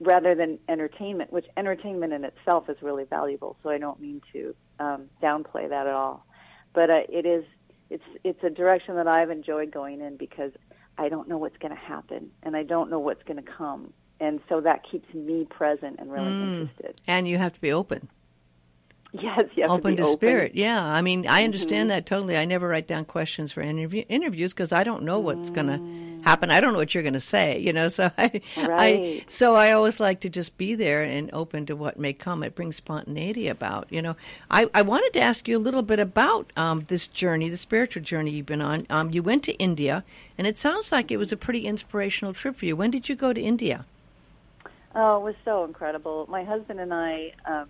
rather 0.01 0.35
than 0.35 0.59
entertainment, 0.69 1.33
which 1.33 1.47
entertainment 1.57 2.13
in 2.13 2.25
itself 2.25 2.69
is 2.69 2.77
really 2.83 3.05
valuable. 3.05 3.57
So 3.63 3.71
I 3.71 3.79
don't 3.79 4.01
mean 4.01 4.21
to 4.33 4.55
um, 4.81 5.05
downplay 5.23 5.69
that 5.69 5.87
at 5.87 5.93
all. 5.93 6.27
But 6.75 6.91
uh, 6.91 7.01
it 7.09 7.25
is 7.25 7.45
it's 7.91 8.05
it's 8.25 8.43
a 8.43 8.51
direction 8.51 8.97
that 8.97 9.09
I've 9.09 9.31
enjoyed 9.31 9.71
going 9.71 10.01
in 10.01 10.17
because 10.17 10.53
I 10.97 11.09
don't 11.09 11.29
know 11.29 11.39
what's 11.39 11.57
going 11.59 11.75
to 11.75 11.81
happen 11.81 12.31
and 12.43 12.57
I 12.57 12.63
don't 12.63 12.91
know 12.91 12.99
what's 12.99 13.23
going 13.25 13.43
to 13.43 13.51
come, 13.51 13.93
and 14.21 14.41
so 14.49 14.61
that 14.61 14.83
keeps 14.91 15.13
me 15.15 15.47
present 15.51 15.97
and 15.99 16.11
really 16.11 16.27
mm. 16.27 16.61
interested. 16.61 17.01
And 17.07 17.27
you 17.27 17.39
have 17.39 17.53
to 17.55 17.61
be 17.61 17.73
open. 17.73 18.09
Yes, 19.21 19.43
you 19.57 19.65
open 19.65 19.97
to, 19.97 20.05
to 20.05 20.09
spirit. 20.09 20.55
Yeah, 20.55 20.85
I 20.85 21.03
mean, 21.03 21.27
I 21.27 21.43
understand 21.43 21.91
mm-hmm. 21.91 21.97
that 21.97 22.07
totally. 22.07 22.37
I 22.37 22.45
never 22.45 22.69
write 22.69 22.87
down 22.87 23.05
questions 23.05 23.51
for 23.51 23.61
interview, 23.61 24.05
interviews 24.09 24.53
because 24.53 24.71
I 24.71 24.85
don't 24.85 25.03
know 25.03 25.19
what's 25.19 25.51
mm. 25.51 25.55
going 25.55 25.67
to 25.67 26.29
happen. 26.29 26.53
I 26.53 26.61
don't 26.61 26.73
know 26.73 26.79
what 26.79 26.95
you're 26.95 27.03
going 27.03 27.15
to 27.15 27.21
say. 27.21 27.59
You 27.59 27.73
know, 27.73 27.89
so 27.89 28.13
I, 28.17 28.41
right. 28.57 28.71
I, 28.79 29.25
so 29.27 29.57
I 29.57 29.73
always 29.73 29.99
like 29.99 30.21
to 30.21 30.29
just 30.29 30.57
be 30.57 30.77
there 30.77 31.03
and 31.03 31.29
open 31.33 31.67
to 31.67 31.75
what 31.75 31.99
may 31.99 32.13
come. 32.13 32.45
It 32.45 32.55
brings 32.55 32.77
spontaneity 32.77 33.49
about. 33.49 33.89
You 33.91 34.01
know, 34.01 34.17
I, 34.49 34.71
I 34.73 34.83
wanted 34.83 35.13
to 35.15 35.21
ask 35.21 35.49
you 35.49 35.59
a 35.59 35.59
little 35.59 35.83
bit 35.83 35.99
about 35.99 36.53
um, 36.57 36.85
this 36.87 37.09
journey, 37.09 37.49
the 37.49 37.57
spiritual 37.57 38.05
journey 38.05 38.31
you've 38.31 38.47
been 38.47 38.63
on. 38.63 38.87
Um, 38.91 39.11
you 39.11 39.25
went 39.25 39.43
to 39.45 39.55
India, 39.55 40.05
and 40.39 40.47
it 40.47 40.57
sounds 40.57 40.93
like 40.93 41.11
it 41.11 41.17
was 41.17 41.33
a 41.33 41.37
pretty 41.37 41.67
inspirational 41.67 42.33
trip 42.33 42.55
for 42.55 42.65
you. 42.65 42.77
When 42.77 42.93
did 42.93 43.09
you 43.09 43.17
go 43.17 43.33
to 43.33 43.41
India? 43.41 43.87
Oh, 44.95 45.17
it 45.17 45.25
was 45.25 45.35
so 45.45 45.65
incredible. 45.65 46.27
My 46.29 46.45
husband 46.45 46.79
and 46.79 46.95
I. 46.95 47.33
Um, 47.45 47.67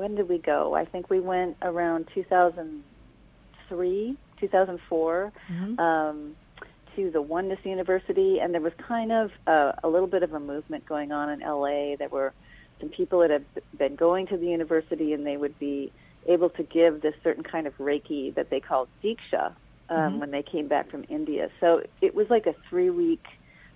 when 0.00 0.14
did 0.14 0.30
we 0.30 0.38
go? 0.38 0.74
I 0.74 0.86
think 0.86 1.10
we 1.10 1.20
went 1.20 1.58
around 1.60 2.08
2003, 2.14 4.16
2004, 4.40 5.32
mm-hmm. 5.52 5.78
um, 5.78 6.34
to 6.96 7.10
the 7.10 7.20
Oneness 7.20 7.58
University, 7.64 8.38
and 8.40 8.54
there 8.54 8.62
was 8.62 8.72
kind 8.88 9.12
of 9.12 9.30
a, 9.46 9.78
a 9.84 9.88
little 9.88 10.08
bit 10.08 10.22
of 10.22 10.32
a 10.32 10.40
movement 10.40 10.86
going 10.86 11.12
on 11.12 11.28
in 11.28 11.40
LA. 11.40 11.96
There 11.96 12.08
were 12.10 12.32
some 12.80 12.88
people 12.88 13.20
that 13.20 13.28
had 13.28 13.44
been 13.76 13.94
going 13.94 14.26
to 14.28 14.38
the 14.38 14.46
university, 14.46 15.12
and 15.12 15.26
they 15.26 15.36
would 15.36 15.58
be 15.58 15.92
able 16.26 16.48
to 16.48 16.62
give 16.62 17.02
this 17.02 17.12
certain 17.22 17.42
kind 17.42 17.66
of 17.66 17.76
Reiki 17.76 18.34
that 18.36 18.48
they 18.48 18.60
called 18.60 18.88
Diksha 19.04 19.48
um, 19.48 19.54
mm-hmm. 19.90 20.20
when 20.20 20.30
they 20.30 20.42
came 20.42 20.66
back 20.66 20.90
from 20.90 21.04
India. 21.10 21.50
So 21.60 21.82
it 22.00 22.14
was 22.14 22.26
like 22.30 22.46
a 22.46 22.54
three 22.70 22.88
week 22.88 23.26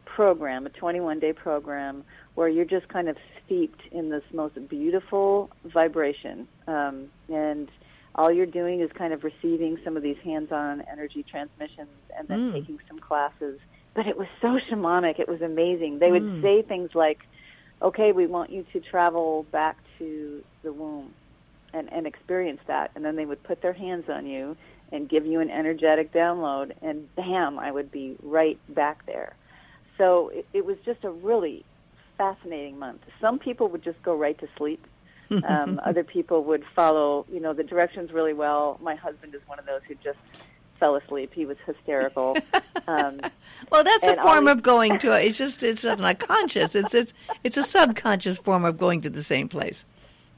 program, 0.06 0.64
a 0.64 0.70
21 0.70 1.18
day 1.18 1.34
program, 1.34 2.02
where 2.34 2.48
you're 2.48 2.64
just 2.64 2.88
kind 2.88 3.08
of 3.08 3.16
steeped 3.44 3.82
in 3.92 4.10
this 4.10 4.24
most 4.32 4.56
beautiful 4.68 5.50
vibration. 5.64 6.48
Um, 6.66 7.08
and 7.28 7.68
all 8.14 8.32
you're 8.32 8.46
doing 8.46 8.80
is 8.80 8.90
kind 8.92 9.12
of 9.12 9.24
receiving 9.24 9.78
some 9.84 9.96
of 9.96 10.02
these 10.02 10.16
hands 10.24 10.52
on 10.52 10.82
energy 10.90 11.24
transmissions 11.28 11.88
and 12.16 12.28
then 12.28 12.50
mm. 12.50 12.52
taking 12.52 12.78
some 12.88 12.98
classes. 12.98 13.58
But 13.94 14.06
it 14.06 14.16
was 14.16 14.28
so 14.40 14.58
shamanic, 14.70 15.20
it 15.20 15.28
was 15.28 15.42
amazing. 15.42 15.98
They 16.00 16.10
would 16.10 16.22
mm. 16.22 16.42
say 16.42 16.62
things 16.62 16.90
like, 16.94 17.20
okay, 17.82 18.12
we 18.12 18.26
want 18.26 18.50
you 18.50 18.64
to 18.72 18.80
travel 18.80 19.46
back 19.52 19.76
to 19.98 20.42
the 20.62 20.72
womb 20.72 21.12
and, 21.72 21.92
and 21.92 22.06
experience 22.06 22.60
that. 22.66 22.90
And 22.94 23.04
then 23.04 23.16
they 23.16 23.26
would 23.26 23.42
put 23.42 23.62
their 23.62 23.72
hands 23.72 24.04
on 24.08 24.26
you 24.26 24.56
and 24.92 25.08
give 25.08 25.26
you 25.26 25.40
an 25.40 25.50
energetic 25.50 26.12
download, 26.12 26.72
and 26.82 27.12
bam, 27.16 27.58
I 27.58 27.70
would 27.70 27.90
be 27.90 28.16
right 28.22 28.58
back 28.72 29.04
there. 29.06 29.34
So 29.98 30.28
it, 30.28 30.46
it 30.52 30.64
was 30.64 30.76
just 30.84 31.02
a 31.04 31.10
really 31.10 31.64
fascinating 32.16 32.78
month. 32.78 33.02
Some 33.21 33.38
people 33.38 33.68
would 33.68 33.83
just 33.83 34.02
go 34.02 34.14
right 34.16 34.38
to 34.38 34.49
sleep. 34.56 34.87
Um, 35.49 35.80
other 35.85 36.04
people 36.04 36.44
would 36.44 36.62
follow, 36.76 37.26
you 37.33 37.40
know, 37.40 37.54
the 37.54 37.64
directions 37.64 38.12
really 38.12 38.35
well. 38.35 38.78
My 38.80 38.94
husband 38.94 39.35
is 39.35 39.40
one 39.47 39.59
of 39.59 39.66
those 39.66 39.80
who 39.88 39.94
just 39.97 40.18
fell 40.78 40.94
asleep. 40.94 41.33
He 41.35 41.44
was 41.44 41.56
hysterical. 41.66 42.37
um, 42.87 43.21
well, 43.73 43.83
that's 43.83 44.04
a 44.06 44.14
form 44.16 44.47
always- 44.47 44.50
of 44.52 44.62
going 44.62 44.99
to. 45.00 45.12
It's 45.12 45.38
just 45.38 45.62
it's 45.64 45.83
not 45.83 46.21
conscious. 46.21 46.76
It's 46.76 46.94
it's 46.94 47.14
it's 47.42 47.56
a 47.56 47.64
subconscious 47.64 48.38
form 48.38 48.64
of 48.64 48.76
going 48.78 49.00
to 49.00 49.11
the 49.11 49.23
same 49.25 49.49
place. 49.49 49.85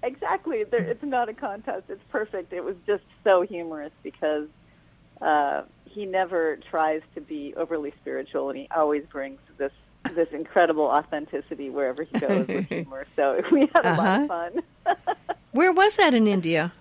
exactly. 0.03 0.65
There, 0.65 0.81
it's 0.83 1.03
not 1.03 1.29
a 1.29 1.35
contest. 1.35 1.85
It's 1.91 2.05
perfect. 2.11 2.53
It 2.55 2.65
was 2.65 2.77
just 2.87 3.05
so 3.25 3.43
humorous 3.43 3.93
because 4.03 4.49
uh, 5.21 5.63
he 5.85 6.07
never 6.07 6.59
tries 6.71 7.03
to 7.17 7.21
be 7.21 7.55
overly 7.57 7.93
spiritual, 8.01 8.49
and 8.49 8.57
he 8.59 8.69
always 8.75 9.05
brings 9.11 9.41
this 9.59 9.73
this 10.17 10.31
incredible 10.33 10.85
authenticity 10.87 11.71
wherever 11.71 12.03
he 12.03 12.19
goes 12.19 12.49
with 12.49 12.69
humor. 12.69 13.07
So 13.15 13.41
we 13.53 13.69
had 13.75 13.85
a 13.85 13.95
lot 13.97 14.21
of 14.23 14.27
fun. 14.27 14.63
Where 15.53 15.73
was 15.73 15.97
that 15.97 16.13
in 16.15 16.27
India? 16.27 16.73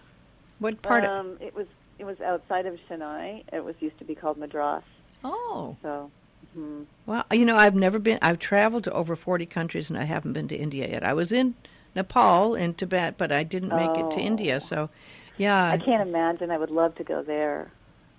What 0.59 0.81
part 0.81 1.03
of? 1.05 1.11
um, 1.11 1.37
it 1.39 1.55
was 1.55 1.67
it 1.99 2.05
was 2.05 2.19
outside 2.21 2.65
of 2.65 2.77
Chennai. 2.89 3.43
It 3.53 3.63
was 3.63 3.75
used 3.79 3.97
to 3.99 4.05
be 4.05 4.15
called 4.15 4.37
Madras. 4.37 4.83
Oh, 5.23 5.77
So. 5.81 6.11
mhm. 6.57 6.85
well, 7.05 7.23
you 7.31 7.45
know, 7.45 7.55
I've 7.57 7.75
never 7.75 7.99
been. 7.99 8.19
I've 8.21 8.39
traveled 8.39 8.83
to 8.85 8.91
over 8.91 9.15
forty 9.15 9.45
countries, 9.45 9.89
and 9.89 9.97
I 9.99 10.03
haven't 10.03 10.33
been 10.33 10.47
to 10.49 10.55
India 10.55 10.87
yet. 10.89 11.03
I 11.03 11.13
was 11.13 11.31
in 11.31 11.55
Nepal 11.95 12.53
and 12.55 12.77
Tibet, 12.77 13.17
but 13.17 13.31
I 13.31 13.43
didn't 13.43 13.69
make 13.75 13.91
it 13.91 14.11
to 14.11 14.19
Oh. 14.19 14.25
India. 14.31 14.59
So, 14.59 14.89
yeah, 15.37 15.71
I 15.71 15.77
can't 15.77 16.07
imagine. 16.07 16.51
I 16.51 16.57
would 16.57 16.69
love 16.71 16.95
to 16.95 17.03
go 17.03 17.23
there. 17.23 17.71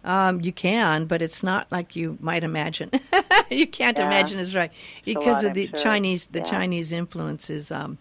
Um, 0.07 0.41
you 0.41 0.53
can, 0.53 1.07
but 1.07 1.21
it's 1.21 1.43
not 1.43 1.71
like 1.71 1.97
you 1.97 2.17
might 2.21 2.45
imagine. 2.45 2.91
you 3.51 3.67
can't 3.67 3.99
Yeah. 3.99 4.07
imagine 4.07 4.39
is 4.39 4.55
right 4.55 4.73
because 5.05 5.43
lot, 5.43 5.47
of 5.47 5.55
the 5.55 5.67
sure. 5.67 5.81
Chinese. 5.81 6.27
The 6.27 6.41
Yeah. 6.41 6.47
Chinese 6.51 6.93
influence 6.93 7.51
is 7.51 7.71
um, 7.71 7.99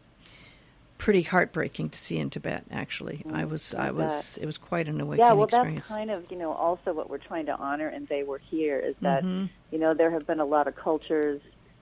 pretty 0.97 1.23
heartbreaking 1.23 1.89
to 1.89 1.99
see 1.99 2.17
in 2.17 2.29
Tibet. 2.29 2.63
Actually, 2.71 3.23
I 3.33 3.45
was, 3.45 3.73
I 3.73 3.87
I 3.87 3.91
was, 3.91 4.37
it 4.41 4.45
was 4.45 4.57
quite 4.57 4.87
an 4.87 5.01
awakening 5.01 5.25
Mm, 5.25 5.29
Yeah, 5.29 5.33
well, 5.33 5.45
experience. 5.45 5.85
that's 5.87 5.93
kind 5.97 6.11
of 6.11 6.31
you 6.31 6.37
know 6.37 6.53
also 6.53 6.93
what 6.93 7.09
we're 7.09 7.17
trying 7.17 7.47
to 7.47 7.55
honor, 7.55 7.87
and 7.87 8.07
they 8.07 8.23
were 8.23 8.39
here 8.49 8.79
is 8.79 8.95
that 9.01 9.23
Mm-hmm. 9.23 9.45
you 9.71 9.79
know 9.79 9.93
there 9.93 10.11
have 10.11 10.27
been 10.27 10.39
a 10.39 10.45
lot 10.45 10.67
of 10.67 10.75
cultures 10.75 11.41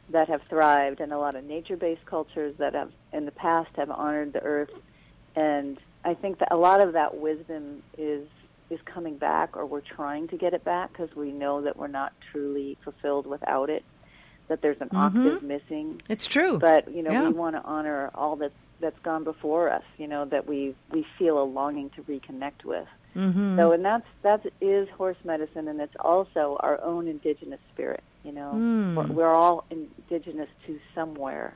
that 0.10 0.30
have 0.30 0.42
thrived, 0.50 1.00
and 1.00 1.12
a 1.14 1.18
lot 1.18 1.36
of 1.36 1.44
nature-based 1.46 2.06
cultures 2.06 2.56
that 2.60 2.74
have 2.74 2.92
in 3.12 3.26
the 3.26 3.32
past 3.32 3.70
have 3.76 3.90
honored 3.92 4.34
the 4.34 4.42
earth, 4.42 4.72
and 5.36 5.78
I 6.06 6.14
think 6.14 6.40
that 6.40 6.50
a 6.52 6.58
lot 6.58 6.82
of 6.82 6.94
that 6.94 7.18
wisdom 7.18 7.84
is 7.98 8.24
is 8.24 8.28
coming 8.94 9.18
back, 9.18 9.56
or 9.58 9.66
we're 9.66 9.82
trying 9.82 10.28
to 10.30 10.38
get 10.38 10.54
it 10.54 10.64
back 10.64 10.92
because 10.92 11.16
we 11.16 11.32
know 11.32 11.62
that 11.62 11.78
we're 11.78 11.88
not 11.88 12.14
truly 12.32 12.78
fulfilled 12.84 13.26
without 13.28 13.70
it, 13.70 13.84
that 14.48 14.62
there's 14.62 14.80
an 14.82 14.90
octave 14.94 15.42
missing, 15.44 16.00
it's 16.10 16.28
true. 16.28 16.58
but 16.60 16.94
you 16.94 17.02
know 17.04 17.12
Yeah. 17.12 17.28
we 17.28 17.34
want 17.34 17.56
to 17.56 17.64
honor 17.64 18.12
all 18.16 18.36
that's 18.36 18.54
that's 18.80 19.00
gone 19.00 19.24
before 19.24 19.70
us 19.70 19.84
you 19.98 20.08
know 20.08 20.26
that 20.26 20.46
we 20.46 20.76
we 20.92 21.06
feel 21.18 21.42
a 21.42 21.46
longing 21.46 21.90
to 21.92 22.02
reconnect 22.04 22.66
with 22.66 22.88
mm-hmm. 23.16 23.58
so 23.58 23.72
and 23.72 23.86
that's 23.86 24.06
that 24.24 24.42
is 24.60 24.90
horse 24.90 25.16
medicine 25.24 25.70
and 25.70 25.80
it's 25.80 25.96
also 26.02 26.58
our 26.60 26.82
own 26.84 27.08
indigenous 27.08 27.62
spirit 27.74 28.04
you 28.26 28.34
know 28.34 28.52
Mm. 28.54 28.96
we're, 28.96 29.08
we're 29.08 29.34
all 29.34 29.64
indigenous 29.70 30.50
to 30.68 30.78
somewhere 30.94 31.54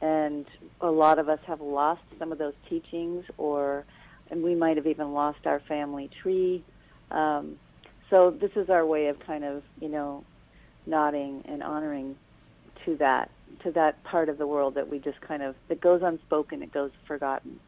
and 0.00 0.44
a 0.80 0.90
lot 0.90 1.20
of 1.20 1.28
us 1.28 1.38
have 1.46 1.60
lost 1.60 2.02
some 2.18 2.32
of 2.32 2.38
those 2.38 2.54
teachings 2.68 3.24
or 3.38 3.84
and 4.30 4.42
we 4.42 4.54
might 4.54 4.76
have 4.76 4.86
even 4.86 5.12
lost 5.12 5.46
our 5.46 5.60
family 5.60 6.10
tree. 6.22 6.64
Um, 7.10 7.58
so 8.10 8.30
this 8.30 8.52
is 8.56 8.70
our 8.70 8.84
way 8.84 9.06
of 9.06 9.18
kind 9.20 9.44
of 9.44 9.62
you 9.80 9.88
know 9.88 10.24
nodding 10.86 11.42
and 11.46 11.62
honoring 11.62 12.16
to 12.84 12.96
that 12.96 13.30
to 13.62 13.70
that 13.72 14.02
part 14.04 14.28
of 14.28 14.38
the 14.38 14.46
world 14.46 14.74
that 14.74 14.88
we 14.88 14.98
just 14.98 15.20
kind 15.20 15.42
of 15.42 15.54
that 15.68 15.80
goes 15.80 16.02
unspoken 16.02 16.62
it 16.62 16.72
goes 16.72 16.90
forgotten. 17.06 17.60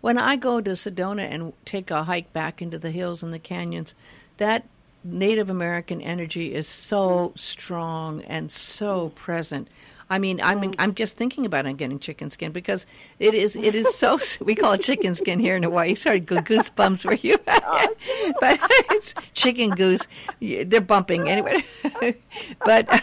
When 0.00 0.18
I 0.18 0.36
go 0.36 0.60
to 0.60 0.70
Sedona 0.70 1.22
and 1.30 1.52
take 1.64 1.90
a 1.90 2.04
hike 2.04 2.32
back 2.32 2.62
into 2.62 2.78
the 2.78 2.90
hills 2.90 3.22
and 3.22 3.32
the 3.32 3.38
canyons, 3.38 3.94
that 4.38 4.64
Native 5.04 5.50
American 5.50 6.00
energy 6.00 6.54
is 6.54 6.66
so 6.66 7.32
strong 7.36 8.22
and 8.22 8.50
so 8.50 9.10
present. 9.10 9.68
I 10.08 10.18
mean, 10.18 10.40
I'm 10.40 10.62
oh. 10.62 10.72
I'm 10.78 10.94
just 10.94 11.16
thinking 11.16 11.46
about 11.46 11.64
getting 11.76 11.98
chicken 11.98 12.30
skin 12.30 12.52
because 12.52 12.86
it 13.18 13.34
is 13.34 13.56
it 13.56 13.74
is 13.74 13.94
so 13.94 14.18
we 14.40 14.54
call 14.54 14.72
it 14.74 14.82
chicken 14.82 15.14
skin 15.14 15.40
here 15.40 15.56
in 15.56 15.64
Hawaii. 15.64 15.94
Sorry, 15.94 16.20
go- 16.20 16.36
goosebumps 16.36 17.02
for 17.02 17.14
you, 17.14 17.36
oh, 17.48 17.94
but 18.40 18.58
it's 18.90 19.14
chicken 19.34 19.70
goose. 19.70 20.02
They're 20.40 20.80
bumping 20.80 21.28
anyway, 21.28 21.64
but 22.64 23.02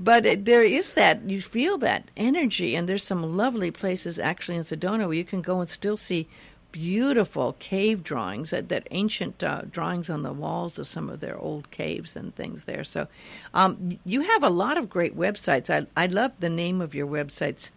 but 0.00 0.44
there 0.44 0.62
is 0.62 0.94
that 0.94 1.28
you 1.28 1.42
feel 1.42 1.76
that 1.78 2.10
energy, 2.16 2.74
and 2.74 2.88
there's 2.88 3.04
some 3.04 3.36
lovely 3.36 3.70
places 3.70 4.18
actually 4.18 4.56
in 4.56 4.62
Sedona 4.62 5.06
where 5.06 5.12
you 5.12 5.24
can 5.24 5.42
go 5.42 5.60
and 5.60 5.68
still 5.68 5.96
see 5.96 6.26
beautiful 6.74 7.54
cave 7.60 8.02
drawings 8.02 8.50
that, 8.50 8.68
that 8.68 8.84
ancient 8.90 9.44
uh, 9.44 9.62
drawings 9.70 10.10
on 10.10 10.24
the 10.24 10.32
walls 10.32 10.76
of 10.76 10.88
some 10.88 11.08
of 11.08 11.20
their 11.20 11.38
old 11.38 11.70
caves 11.70 12.16
and 12.16 12.34
things 12.34 12.64
there. 12.64 12.82
So 12.82 13.06
um, 13.54 14.00
you 14.04 14.22
have 14.22 14.42
a 14.42 14.50
lot 14.50 14.76
of 14.76 14.90
great 14.90 15.16
websites. 15.16 15.70
I, 15.70 15.86
I 15.96 16.06
love 16.06 16.32
the 16.40 16.50
name 16.50 16.80
of 16.80 16.92
your 16.92 17.06
websites 17.06 17.70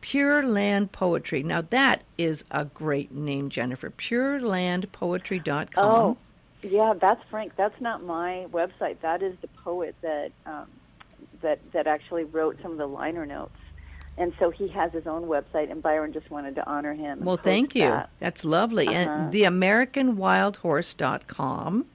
pure 0.00 0.46
land 0.46 0.92
poetry. 0.92 1.42
Now 1.42 1.62
that 1.62 2.02
is 2.16 2.44
a 2.52 2.64
great 2.64 3.10
name 3.10 3.48
jennifer. 3.48 3.90
Purelandpoetry.com 3.90 5.84
Oh, 5.84 6.16
yeah, 6.62 6.94
that's 6.96 7.22
Frank. 7.28 7.56
That's 7.56 7.80
not 7.80 8.04
my 8.04 8.46
website. 8.52 9.00
That 9.00 9.20
is 9.24 9.34
the 9.40 9.48
poet 9.64 9.96
that 10.02 10.30
um, 10.46 10.68
that 11.42 11.58
that 11.72 11.88
actually 11.88 12.22
wrote 12.22 12.56
some 12.62 12.70
of 12.70 12.78
the 12.78 12.86
liner 12.86 13.26
notes, 13.26 13.56
and 14.16 14.32
so 14.38 14.50
he 14.50 14.68
has 14.68 14.92
his 14.92 15.06
own 15.06 15.24
website. 15.24 15.70
And 15.70 15.82
Byron 15.82 16.12
just 16.12 16.30
wanted 16.30 16.54
to 16.56 16.68
honor 16.68 16.94
him. 16.94 17.24
well 17.24 17.36
thank 17.36 17.74
you 17.74 17.88
that. 17.88 18.10
that's 18.20 18.44
lovely 18.44 18.86
Uh-huh. 18.88 18.96
and 18.96 19.32
theamericanwildhorse.com 19.32 21.86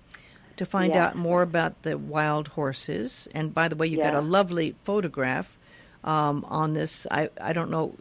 to 0.57 0.65
find 0.65 0.93
Yeah. 0.93 1.07
out 1.07 1.15
more 1.15 1.41
about 1.41 1.81
the 1.83 1.97
wild 1.97 2.49
horses 2.49 3.27
and 3.33 3.53
by 3.53 3.67
the 3.69 3.75
way 3.75 3.87
you 3.87 3.97
got 3.97 4.15
a 4.15 4.21
lovely 4.21 4.75
photograph 4.83 5.57
um, 6.03 6.45
on 6.47 6.73
this 6.73 7.05
I, 7.11 7.29
I 7.41 7.53
don't 7.53 7.71
know 7.71 7.95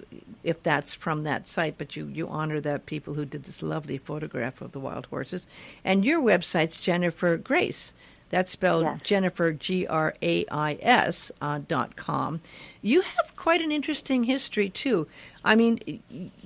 if 0.44 0.62
that's 0.62 0.92
from 0.94 1.24
that 1.24 1.46
site 1.46 1.78
but 1.78 1.96
you, 1.96 2.06
you 2.06 2.28
honor 2.28 2.60
the 2.60 2.80
people 2.84 3.14
who 3.14 3.24
did 3.24 3.44
this 3.44 3.62
lovely 3.62 3.98
photograph 3.98 4.60
of 4.60 4.72
the 4.72 4.80
wild 4.80 5.06
horses 5.06 5.46
and 5.84 6.04
your 6.04 6.20
website's 6.20 6.76
jennifer 6.78 7.36
grais 7.36 7.92
that's 8.30 8.50
spelled 8.50 8.84
Yes. 8.84 9.00
jennifer 9.02 9.52
g-r-a-i-s 9.52 11.32
uh, 11.40 11.60
dot 11.66 11.96
com 11.96 12.40
you 12.82 13.00
have 13.02 13.36
quite 13.36 13.60
an 13.62 13.72
interesting 13.72 14.24
history 14.24 14.68
too 14.68 15.06
i 15.44 15.54
mean 15.54 16.00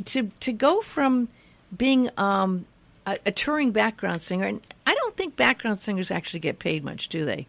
to 0.07 0.25
to 0.41 0.53
go 0.53 0.81
from 0.83 1.29
being 1.77 2.11
um, 2.19 2.67
a, 3.07 3.19
a 3.27 3.33
touring 3.33 3.71
background 3.73 4.23
singer 4.23 4.47
and 4.47 4.61
i 4.87 4.95
don't 4.95 5.17
think 5.17 5.37
background 5.37 5.81
singers 5.81 6.11
actually 6.11 6.41
get 6.41 6.59
paid 6.59 6.85
much 6.85 7.09
do 7.09 7.25
they 7.25 7.47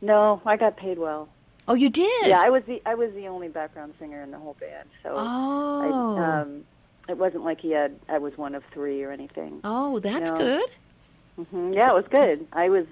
No, 0.00 0.40
I 0.44 0.56
got 0.56 0.76
paid 0.76 0.98
well. 0.98 1.28
oh 1.68 1.74
you 1.74 1.88
did 1.88 2.26
Yeah, 2.26 2.40
I 2.42 2.50
was 2.50 2.64
the 2.64 2.82
I 2.84 2.94
was 2.96 3.12
the 3.14 3.28
only 3.28 3.48
background 3.48 3.94
singer 3.98 4.20
in 4.22 4.30
the 4.32 4.38
whole 4.38 4.56
band. 4.58 4.88
So 5.02 5.14
oh 5.16 6.16
I, 6.18 6.40
um, 6.42 6.64
it 7.08 7.16
wasn't 7.18 7.44
like 7.44 7.60
he 7.60 7.70
had. 7.70 7.94
I 8.08 8.18
was 8.18 8.36
one 8.36 8.54
of 8.54 8.62
three 8.72 9.02
or 9.04 9.10
anything. 9.12 9.60
oh 9.64 9.98
that's 10.00 10.30
no. 10.30 10.36
good 10.38 10.70
hmm 11.48 11.72
Yeah, 11.72 11.88
it 11.90 11.94
was 11.94 12.04
good. 12.10 12.46
I 12.52 12.68
was, 12.68 12.84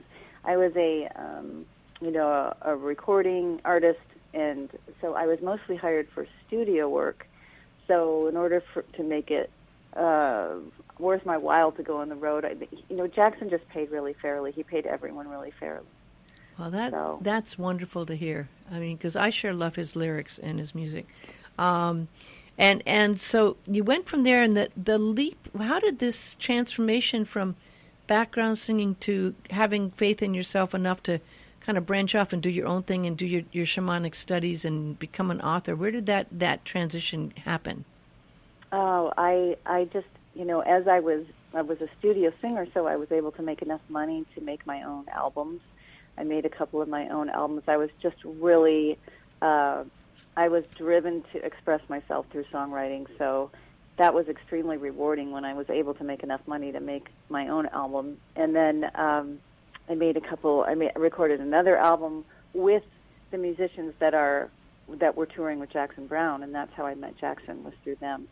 I 0.44 0.56
was 0.56 0.72
a, 0.76 1.08
um, 1.16 1.66
you 2.00 2.10
know, 2.10 2.28
a, 2.28 2.56
a 2.72 2.76
recording 2.76 3.60
artist, 3.64 4.00
and 4.34 4.70
so 5.00 5.14
I 5.14 5.26
was 5.26 5.40
mostly 5.42 5.76
hired 5.76 6.08
for 6.14 6.26
studio 6.46 6.88
work. 6.88 7.26
So 7.86 8.28
in 8.28 8.36
order 8.36 8.62
for 8.72 8.82
to 8.82 9.02
make 9.02 9.30
it 9.30 9.50
uh, 9.94 10.50
worth 10.98 11.26
my 11.26 11.36
while 11.36 11.72
to 11.72 11.82
go 11.82 11.98
on 11.98 12.08
the 12.08 12.14
road, 12.14 12.44
I, 12.44 12.54
you 12.88 12.96
know, 12.96 13.06
Jackson 13.06 13.50
just 13.50 13.68
paid 13.68 13.90
really 13.90 14.14
fairly. 14.14 14.52
He 14.52 14.62
paid 14.62 14.86
everyone 14.86 15.28
really 15.28 15.50
fairly. 15.58 15.86
Well, 16.58 16.70
that 16.70 16.92
So- 16.92 17.18
that's 17.22 17.58
wonderful 17.58 18.06
to 18.06 18.14
hear. 18.14 18.48
I 18.70 18.78
mean, 18.78 18.96
because 18.96 19.16
I 19.16 19.30
sure 19.30 19.52
love 19.52 19.76
his 19.76 19.96
lyrics 19.96 20.38
and 20.38 20.58
his 20.58 20.74
music, 20.74 21.06
um, 21.58 22.08
and 22.56 22.82
and 22.86 23.20
so 23.20 23.56
you 23.66 23.82
went 23.82 24.06
from 24.06 24.22
there, 24.22 24.42
and 24.42 24.56
the 24.56 24.70
the 24.76 24.98
leap. 24.98 25.48
How 25.58 25.80
did 25.80 25.98
this 25.98 26.36
transformation 26.38 27.24
from 27.24 27.56
background 28.10 28.58
singing 28.58 28.96
to 28.96 29.32
having 29.50 29.88
faith 29.88 30.20
in 30.20 30.34
yourself 30.34 30.74
enough 30.74 31.00
to 31.00 31.20
kind 31.60 31.78
of 31.78 31.86
branch 31.86 32.12
off 32.16 32.32
and 32.32 32.42
do 32.42 32.50
your 32.50 32.66
own 32.66 32.82
thing 32.82 33.06
and 33.06 33.16
do 33.16 33.24
your 33.24 33.44
your 33.52 33.64
shamanic 33.64 34.16
studies 34.16 34.64
and 34.64 34.98
become 34.98 35.30
an 35.30 35.40
author? 35.40 35.76
Where 35.76 35.92
did 35.92 36.06
that 36.06 36.26
that 36.32 36.64
transition 36.64 37.32
happen? 37.44 37.84
Oh, 38.72 39.12
I 39.16 39.56
I 39.64 39.84
just 39.84 40.08
you 40.34 40.44
know 40.44 40.58
as 40.58 40.88
I 40.88 40.98
was 40.98 41.24
I 41.54 41.62
was 41.62 41.80
a 41.80 41.88
studio 42.00 42.32
singer, 42.40 42.66
so 42.74 42.88
I 42.88 42.96
was 42.96 43.12
able 43.12 43.30
to 43.32 43.42
make 43.42 43.62
enough 43.62 43.80
money 43.88 44.26
to 44.34 44.40
make 44.40 44.66
my 44.66 44.82
own 44.82 45.06
albums. 45.12 45.60
I 46.18 46.24
made 46.24 46.44
a 46.44 46.50
couple 46.50 46.82
of 46.82 46.88
my 46.88 47.08
own 47.10 47.30
albums. 47.30 47.62
I 47.68 47.76
was 47.76 47.90
just 48.02 48.16
really 48.24 48.98
uh, 49.40 49.84
I 50.36 50.48
was 50.48 50.64
driven 50.76 51.22
to 51.32 51.44
express 51.44 51.80
myself 51.88 52.26
through 52.32 52.46
songwriting, 52.52 53.06
so 53.18 53.52
that 54.00 54.14
was 54.14 54.28
extremely 54.28 54.78
rewarding 54.78 55.30
when 55.30 55.44
I 55.44 55.52
was 55.52 55.68
able 55.68 55.92
to 55.92 56.04
make 56.04 56.22
enough 56.22 56.40
money 56.46 56.72
to 56.72 56.80
make 56.80 57.08
my 57.28 57.48
own 57.48 57.66
album. 57.66 58.16
And 58.34 58.56
then 58.56 58.90
um, 58.94 59.40
I 59.90 59.94
made 59.94 60.16
a 60.16 60.22
couple. 60.22 60.64
I 60.66 60.74
made, 60.74 60.92
recorded 60.96 61.38
another 61.38 61.76
album 61.76 62.24
with 62.54 62.82
the 63.30 63.36
musicians 63.36 63.92
that 63.98 64.14
are 64.14 64.48
that 65.00 65.18
were 65.18 65.26
touring 65.26 65.60
with 65.60 65.70
Jackson 65.70 66.06
Browne, 66.06 66.42
and 66.42 66.54
that's 66.54 66.72
how 66.72 66.86
I 66.86 66.94
met 66.94 67.18
Jackson 67.18 67.62
was 67.62 67.74
through 67.84 67.96
them. 67.96 68.26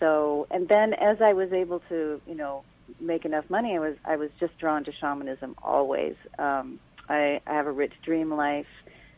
So, 0.00 0.48
and 0.50 0.68
then 0.68 0.92
as 0.92 1.18
I 1.20 1.34
was 1.34 1.52
able 1.52 1.78
to, 1.88 2.20
you 2.26 2.34
know, 2.34 2.64
make 2.98 3.24
enough 3.24 3.48
money, 3.48 3.76
I 3.76 3.78
was 3.78 3.94
I 4.04 4.16
was 4.16 4.30
just 4.40 4.58
drawn 4.58 4.82
to 4.86 4.92
shamanism 4.92 5.54
always. 5.62 6.16
Um, 6.36 6.80
I, 7.08 7.40
I 7.46 7.54
have 7.54 7.68
a 7.68 7.72
rich 7.72 7.92
dream 8.02 8.34
life, 8.34 8.66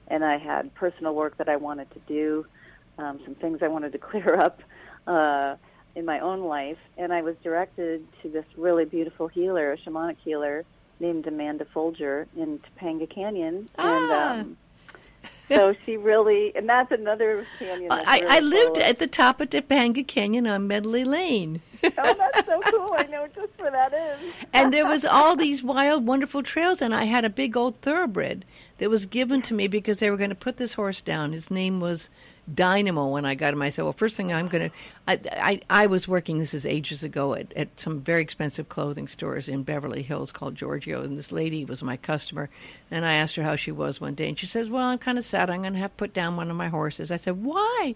and 0.06 0.22
I 0.22 0.36
had 0.36 0.74
personal 0.74 1.14
work 1.14 1.38
that 1.38 1.48
I 1.48 1.56
wanted 1.56 1.90
to 1.92 2.00
do, 2.00 2.44
um, 2.98 3.20
some 3.24 3.36
things 3.36 3.60
I 3.62 3.68
wanted 3.68 3.92
to 3.92 3.98
clear 4.10 4.34
up 4.38 4.60
uh, 5.10 5.56
in 5.96 6.04
my 6.04 6.20
own 6.20 6.40
life, 6.44 6.78
and 6.96 7.12
I 7.12 7.22
was 7.22 7.34
directed 7.42 8.06
to 8.22 8.28
this 8.28 8.44
really 8.56 8.84
beautiful 8.84 9.26
healer, 9.28 9.72
a 9.72 9.76
shamanic 9.78 10.16
healer 10.24 10.64
named 11.00 11.26
Amanda 11.26 11.64
Folger 11.74 12.26
in 12.36 12.60
Topanga 12.60 13.08
Canyon, 13.08 13.68
Ah. 13.78 14.34
and 14.34 14.40
um, 14.42 14.56
so 15.48 15.74
she 15.84 15.96
really, 15.96 16.54
and 16.54 16.68
that's 16.68 16.92
another 16.92 17.44
canyon. 17.58 17.88
That's 17.88 18.06
I, 18.08 18.18
really 18.20 18.30
I 18.36 18.40
lived 18.40 18.76
of- 18.78 18.82
at 18.84 18.98
the 18.98 19.06
top 19.06 19.40
of 19.40 19.50
Topanga 19.50 20.06
Canyon 20.06 20.46
on 20.46 20.66
Medley 20.68 21.04
Lane. 21.04 21.60
oh, 21.84 21.90
that's 21.96 22.46
so 22.46 22.60
cool! 22.70 22.94
I 22.96 23.02
know 23.10 23.26
just 23.34 23.50
where 23.58 23.70
that 23.72 23.92
is. 23.92 24.18
and 24.52 24.72
there 24.72 24.86
was 24.86 25.04
all 25.04 25.34
these 25.36 25.62
wild, 25.62 26.06
wonderful 26.06 26.42
trails, 26.42 26.80
and 26.80 26.94
I 26.94 27.04
had 27.04 27.24
a 27.24 27.30
big 27.30 27.56
old 27.56 27.80
thoroughbred 27.80 28.44
that 28.78 28.88
was 28.90 29.06
given 29.06 29.42
to 29.42 29.54
me 29.54 29.66
because 29.66 29.96
they 29.98 30.08
were 30.10 30.16
going 30.16 30.30
to 30.30 30.36
put 30.36 30.56
this 30.56 30.74
horse 30.74 31.00
down. 31.00 31.32
His 31.32 31.50
name 31.50 31.80
was 31.80 32.10
Dynamo. 32.52 33.08
When 33.08 33.24
I 33.24 33.34
got 33.34 33.52
him, 33.52 33.62
I 33.62 33.70
said, 33.70 33.82
"Well, 33.82 33.92
first 33.92 34.16
thing 34.16 34.32
I'm 34.32 34.48
going 34.48 34.70
to," 34.70 34.76
I, 35.06 35.60
I 35.68 35.86
was 35.86 36.08
working. 36.08 36.38
This 36.38 36.54
is 36.54 36.66
ages 36.66 37.04
ago 37.04 37.34
at, 37.34 37.52
at 37.54 37.78
some 37.78 38.00
very 38.00 38.22
expensive 38.22 38.68
clothing 38.68 39.08
stores 39.08 39.48
in 39.48 39.62
Beverly 39.62 40.02
Hills 40.02 40.32
called 40.32 40.54
Giorgio, 40.54 41.02
and 41.02 41.18
this 41.18 41.32
lady 41.32 41.64
was 41.64 41.82
my 41.82 41.96
customer, 41.96 42.50
and 42.90 43.04
I 43.04 43.14
asked 43.14 43.36
her 43.36 43.42
how 43.42 43.56
she 43.56 43.72
was 43.72 44.00
one 44.00 44.14
day, 44.14 44.28
and 44.28 44.38
she 44.38 44.46
says, 44.46 44.70
"Well, 44.70 44.84
I'm 44.84 44.98
kind 44.98 45.18
of 45.18 45.24
sad. 45.24 45.50
I'm 45.50 45.62
going 45.62 45.74
to 45.74 45.78
have 45.78 45.92
to 45.92 45.96
put 45.96 46.14
down 46.14 46.36
one 46.36 46.50
of 46.50 46.56
my 46.56 46.68
horses." 46.68 47.10
I 47.10 47.16
said, 47.16 47.42
"Why?" 47.42 47.94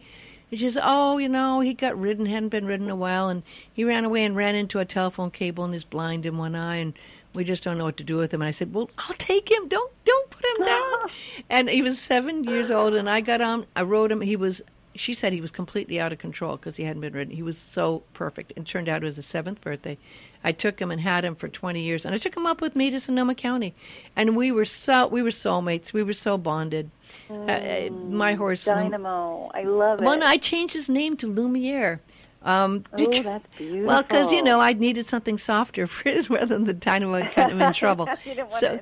And 0.51 0.61
she 0.61 0.69
says, 0.69 0.83
"Oh, 0.83 1.19
you 1.19 1.29
know, 1.29 1.61
he 1.61 1.75
got 1.75 1.99
ridden, 1.99 2.27
hadn't 2.27 2.51
been 2.51 2.67
ridden 2.67 2.91
a 2.91 2.97
while, 2.97 3.29
and 3.29 3.43
he 3.73 3.85
ran 3.85 4.05
away 4.05 4.25
and 4.25 4.37
ran 4.37 4.55
into 4.55 4.79
a 4.79 4.85
telephone 4.85 5.31
cable 5.31 5.65
and 5.65 5.75
is 5.75 5.85
blind 5.85 6.27
in 6.27 6.39
one 6.39 6.55
eye, 6.55 6.77
and 6.77 6.95
we 7.35 7.45
just 7.45 7.63
don't 7.63 7.79
know 7.79 7.85
what 7.85 7.97
to 7.99 8.05
do 8.05 8.17
with 8.17 8.33
him." 8.33 8.43
And 8.43 8.49
I 8.49 8.53
said, 8.53 8.73
"Well, 8.75 8.91
I'll 8.99 9.15
take 9.15 9.51
him. 9.51 9.69
Don't 9.69 9.93
don't 10.05 10.31
put 10.31 10.45
him 10.45 10.67
down." 10.67 10.99
and 11.51 11.69
he 11.69 11.83
was 11.83 11.99
seven 11.99 12.45
years 12.45 12.71
old, 12.71 12.95
and 12.95 13.09
I 13.11 13.21
got 13.21 13.41
on. 13.41 13.67
I 13.77 13.83
rode 13.83 14.11
him. 14.13 14.21
He 14.21 14.37
was. 14.37 14.63
She 14.97 15.13
said 15.13 15.33
he 15.33 15.41
was 15.41 15.51
completely 15.51 15.99
out 15.99 16.13
of 16.13 16.21
control 16.21 16.55
because 16.57 16.77
he 16.77 16.85
hadn't 16.85 17.01
been 17.01 17.15
ridden. 17.15 17.35
He 17.35 17.43
was 17.43 17.59
so 17.59 18.05
perfect. 18.13 18.53
And 18.57 18.65
turned 18.65 18.89
out 18.89 19.03
it 19.03 19.05
was 19.05 19.17
his 19.17 19.27
seventh 19.27 19.61
birthday. 19.61 19.99
I 20.45 20.53
took 20.53 20.79
him 20.81 20.93
and 20.93 21.01
had 21.01 21.25
him 21.25 21.35
for 21.35 21.49
twenty 21.49 21.83
years, 21.83 22.05
and 22.05 22.15
I 22.15 22.19
took 22.19 22.37
him 22.37 22.47
up 22.47 22.61
with 22.61 22.77
me 22.77 22.91
to 22.91 23.01
Sonoma 23.01 23.35
County, 23.35 23.75
and 24.15 24.37
we 24.37 24.53
were 24.53 24.65
so 24.65 25.09
we 25.09 25.21
were 25.23 25.31
soulmates. 25.31 25.93
We 25.93 26.05
were 26.05 26.13
so 26.13 26.39
bonded. 26.39 26.91
Uh, 27.29 27.35
uh, 27.35 27.91
my 27.91 28.35
horse, 28.35 28.67
Dynamo, 28.67 29.51
I 29.53 29.63
love 29.65 30.01
it. 30.01 30.05
well, 30.05 30.23
I 30.23 30.37
changed 30.37 30.75
his 30.75 30.89
name 30.89 31.17
to 31.17 31.27
Lumiere. 31.27 32.01
Um, 32.45 32.85
Oh, 32.93 33.23
that's 33.23 33.47
beautiful. 33.57 33.87
Well, 33.87 34.03
because 34.03 34.31
you 34.31 34.43
know 34.43 34.61
I 34.61 34.75
needed 34.75 35.07
something 35.07 35.39
softer 35.39 35.87
for 35.89 36.11
his 36.11 36.29
rather 36.29 36.47
than 36.47 36.65
the 36.65 36.75
dynamo 36.75 37.23
had 37.23 37.35
got 37.35 37.51
him 37.51 37.61
in 37.61 37.73
trouble. 37.83 38.07
You 38.25 38.35
didn't 38.35 38.51
want 38.51 38.61
so, 38.61 38.81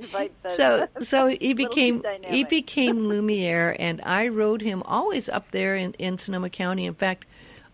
so, 0.48 0.88
so 1.01 1.27
he 1.29 1.53
became 1.55 2.03
he 2.25 2.44
became 2.44 3.05
Lumiere, 3.05 3.77
and 3.79 4.01
I 4.05 4.29
rode 4.29 4.62
him 4.62 4.83
always 4.85 5.29
up 5.29 5.51
there 5.53 5.77
in, 5.77 5.92
in 5.94 6.18
Sonoma 6.18 6.51
County. 6.51 6.87
In 6.87 6.94
fact, 6.94 7.25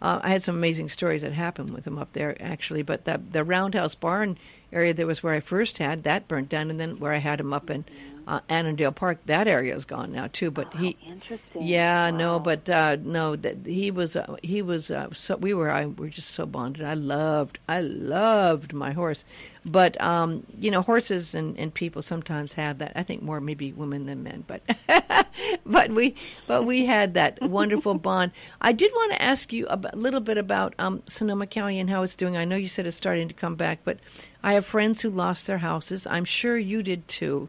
uh, 0.03 0.20
I 0.22 0.29
had 0.29 0.42
some 0.42 0.57
amazing 0.57 0.90
stories 0.90 1.22
that 1.22 1.33
happened 1.33 1.70
with 1.70 1.87
him 1.87 1.98
up 1.98 2.12
there, 2.12 2.37
actually. 2.40 2.83
But 2.83 3.05
the 3.07 3.20
the 3.33 3.42
Roundhouse 3.42 3.94
Barn 3.94 4.37
area 4.70 4.92
that 4.92 5.07
was 5.07 5.22
where 5.22 5.33
I 5.33 5.40
first 5.40 5.79
had 5.79 6.03
that 6.05 6.29
burnt 6.29 6.51
down, 6.51 6.70
and 6.70 6.79
then 6.79 6.98
where 6.98 7.12
I 7.12 7.18
had 7.18 7.40
him 7.40 7.55
up 7.55 7.70
in 7.70 7.87
uh, 8.29 8.41
Annadel 8.51 8.95
Park, 8.95 9.19
that 9.25 9.49
area 9.49 9.75
is 9.75 9.87
gone 9.87 10.12
now 10.12 10.29
too. 10.31 10.51
But 10.51 10.73
he, 10.75 10.99
Interesting. 11.07 11.67
yeah, 11.67 12.11
no, 12.11 12.38
but 12.38 12.69
uh, 12.69 12.99
no, 13.03 13.35
that 13.37 13.67
he 13.67 13.91
was 13.91 14.17
uh, 14.17 14.37
he 14.43 14.61
was 14.61 14.91
uh, 14.91 15.09
so 15.14 15.37
we 15.37 15.55
were 15.55 15.71
I 15.71 15.87
were 15.87 16.11
just 16.11 16.35
so 16.35 16.45
bonded. 16.45 16.85
I 16.85 16.93
loved 16.93 17.59
I 17.69 17.81
loved 17.81 18.75
my 18.75 18.93
horse, 18.93 19.25
but 19.64 19.99
um, 20.01 20.45
you 20.59 20.71
know 20.71 20.83
horses 20.83 21.35
and, 21.35 21.59
and 21.59 21.73
people 21.73 22.03
sometimes 22.03 22.53
have 22.53 22.79
that. 22.79 22.93
I 22.95 23.03
think 23.03 23.23
more 23.23 23.41
maybe 23.41 23.73
women 23.73 24.05
than 24.05 24.23
men, 24.23 24.45
but 24.47 24.61
but 25.64 25.91
we 25.91 26.14
but 26.47 26.64
we 26.64 26.85
had 26.85 27.14
that 27.14 27.41
wonderful 27.43 27.95
bond. 27.95 28.33
I 28.61 28.73
did 28.73 28.93
want 28.93 29.12
to 29.12 29.23
ask 29.23 29.55
you 29.55 29.67
a 29.71 29.79
little 29.97 30.21
bit 30.21 30.37
about 30.37 30.75
um, 30.79 31.03
Sonoma 31.07 31.47
County 31.47 31.81
and 31.81 31.88
how 31.88 32.03
it's 32.03 32.14
doing. 32.14 32.37
I 32.37 32.45
know 32.45 32.57
you 32.57 32.69
said 32.69 32.87
it's 32.87 32.97
starting 32.97 33.29
to 33.29 33.35
come 33.35 33.57
back, 33.57 33.79
but 33.85 33.99
I 34.43 34.53
have 34.53 34.67
friends 34.67 35.01
who 35.01 35.09
lost 35.09 35.47
their 35.47 35.59
houses. 35.59 36.07
I'm 36.07 36.27
sure 36.27 36.59
you 36.59 36.83
did 36.83 37.09
too. 37.09 37.49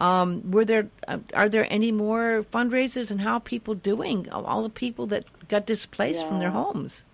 Um, 0.00 0.50
were 0.50 0.64
there 0.64 0.88
uh, 1.06 1.18
are 1.34 1.48
there 1.48 1.66
any 1.70 1.92
more 1.92 2.44
fundraisers 2.50 3.10
and 3.10 3.20
how 3.20 3.34
are 3.34 3.40
people 3.40 3.74
doing? 3.74 4.28
All 4.30 4.62
the 4.62 4.70
people 4.70 5.06
that 5.08 5.24
got 5.48 5.66
displaced 5.66 6.26
from 6.26 6.38
their 6.38 6.50
homes. 6.50 7.04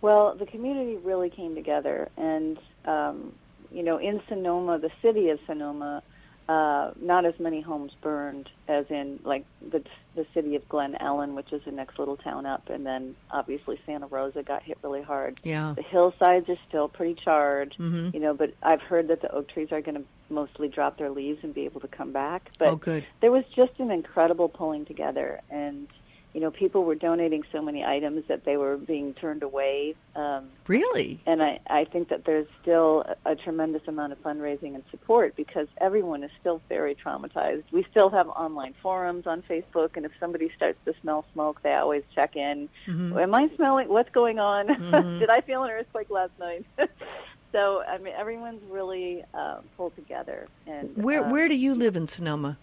Well, 0.00 0.34
the 0.34 0.46
community 0.46 0.96
really 0.96 1.30
came 1.30 1.54
together, 1.54 2.08
and 2.16 2.58
um, 2.84 3.32
you 3.70 3.82
know, 3.82 3.98
in 3.98 4.20
Sonoma, 4.28 4.78
the 4.78 4.90
city 5.02 5.30
of 5.30 5.38
Sonoma, 5.46 6.02
uh, 6.48 6.92
not 7.00 7.24
as 7.24 7.34
many 7.40 7.60
homes 7.60 7.92
burned 8.02 8.48
as 8.68 8.86
in 8.88 9.18
like 9.24 9.44
the 9.70 9.82
the 10.14 10.26
city 10.32 10.56
of 10.56 10.66
Glen 10.68 10.96
Ellen, 10.98 11.34
which 11.34 11.52
is 11.52 11.60
the 11.64 11.72
next 11.72 11.98
little 11.98 12.16
town 12.16 12.46
up, 12.46 12.70
and 12.70 12.86
then 12.86 13.14
obviously 13.30 13.78
Santa 13.84 14.06
Rosa 14.06 14.42
got 14.42 14.62
hit 14.62 14.78
really 14.82 15.02
hard. 15.02 15.38
Yeah. 15.44 15.74
The 15.76 15.82
hillsides 15.82 16.48
are 16.48 16.56
still 16.68 16.88
pretty 16.88 17.14
charred, 17.22 17.74
Mhm. 17.78 18.14
you 18.14 18.20
know, 18.20 18.32
but 18.32 18.54
I've 18.62 18.80
heard 18.80 19.08
that 19.08 19.20
the 19.20 19.30
oak 19.30 19.48
trees 19.48 19.72
are 19.72 19.82
going 19.82 19.96
to 19.96 20.04
mostly 20.30 20.68
drop 20.68 20.96
their 20.96 21.10
leaves 21.10 21.44
and 21.44 21.52
be 21.52 21.66
able 21.66 21.80
to 21.82 21.88
come 21.88 22.12
back. 22.12 22.50
But 22.58 22.68
oh, 22.68 22.76
good. 22.76 23.04
there 23.20 23.30
was 23.30 23.44
just 23.54 23.78
an 23.78 23.90
incredible 23.90 24.48
pulling 24.48 24.86
together 24.86 25.40
and 25.50 25.86
you 26.36 26.42
know 26.42 26.50
people 26.50 26.84
were 26.84 26.94
donating 26.94 27.42
so 27.50 27.62
many 27.62 27.82
items 27.82 28.22
that 28.28 28.44
they 28.44 28.58
were 28.58 28.76
being 28.76 29.14
turned 29.14 29.42
away 29.42 29.94
um, 30.14 30.50
Really? 30.66 31.18
and 31.26 31.42
I, 31.42 31.60
I 31.66 31.84
think 31.84 32.10
that 32.10 32.26
there's 32.26 32.46
still 32.60 33.04
a, 33.24 33.32
a 33.32 33.36
tremendous 33.36 33.80
amount 33.88 34.12
of 34.12 34.22
fundraising 34.22 34.74
and 34.74 34.82
support 34.90 35.34
because 35.34 35.66
everyone 35.80 36.22
is 36.22 36.30
still 36.40 36.60
very 36.68 36.94
traumatized. 36.94 37.64
We 37.72 37.86
still 37.90 38.10
have 38.10 38.28
online 38.28 38.74
forums 38.82 39.26
on 39.26 39.42
Facebook, 39.48 39.96
and 39.96 40.04
if 40.04 40.12
somebody 40.20 40.50
starts 40.54 40.78
to 40.84 40.92
smell 41.00 41.24
smoke, 41.32 41.62
they 41.62 41.72
always 41.72 42.02
check 42.14 42.36
in. 42.36 42.68
Mhm. 42.86 43.22
Am 43.22 43.34
I 43.34 43.48
smelling? 43.56 43.88
What's 43.88 44.10
going 44.10 44.38
on? 44.38 44.66
Mhm. 44.68 45.18
Did 45.20 45.30
I 45.30 45.40
feel 45.40 45.62
an 45.64 45.70
earthquake 45.70 46.10
last 46.10 46.32
night? 46.38 46.66
so 47.52 47.82
I 47.82 47.96
mean, 47.98 48.12
everyone's 48.14 48.62
really 48.70 49.24
uh, 49.32 49.60
pulled 49.76 49.94
together. 49.96 50.46
And 50.66 50.94
Where 50.96 51.24
um, 51.24 51.30
where 51.30 51.48
do 51.48 51.54
you 51.54 51.74
live 51.74 51.96
in 51.96 52.06
Sonoma? 52.06 52.58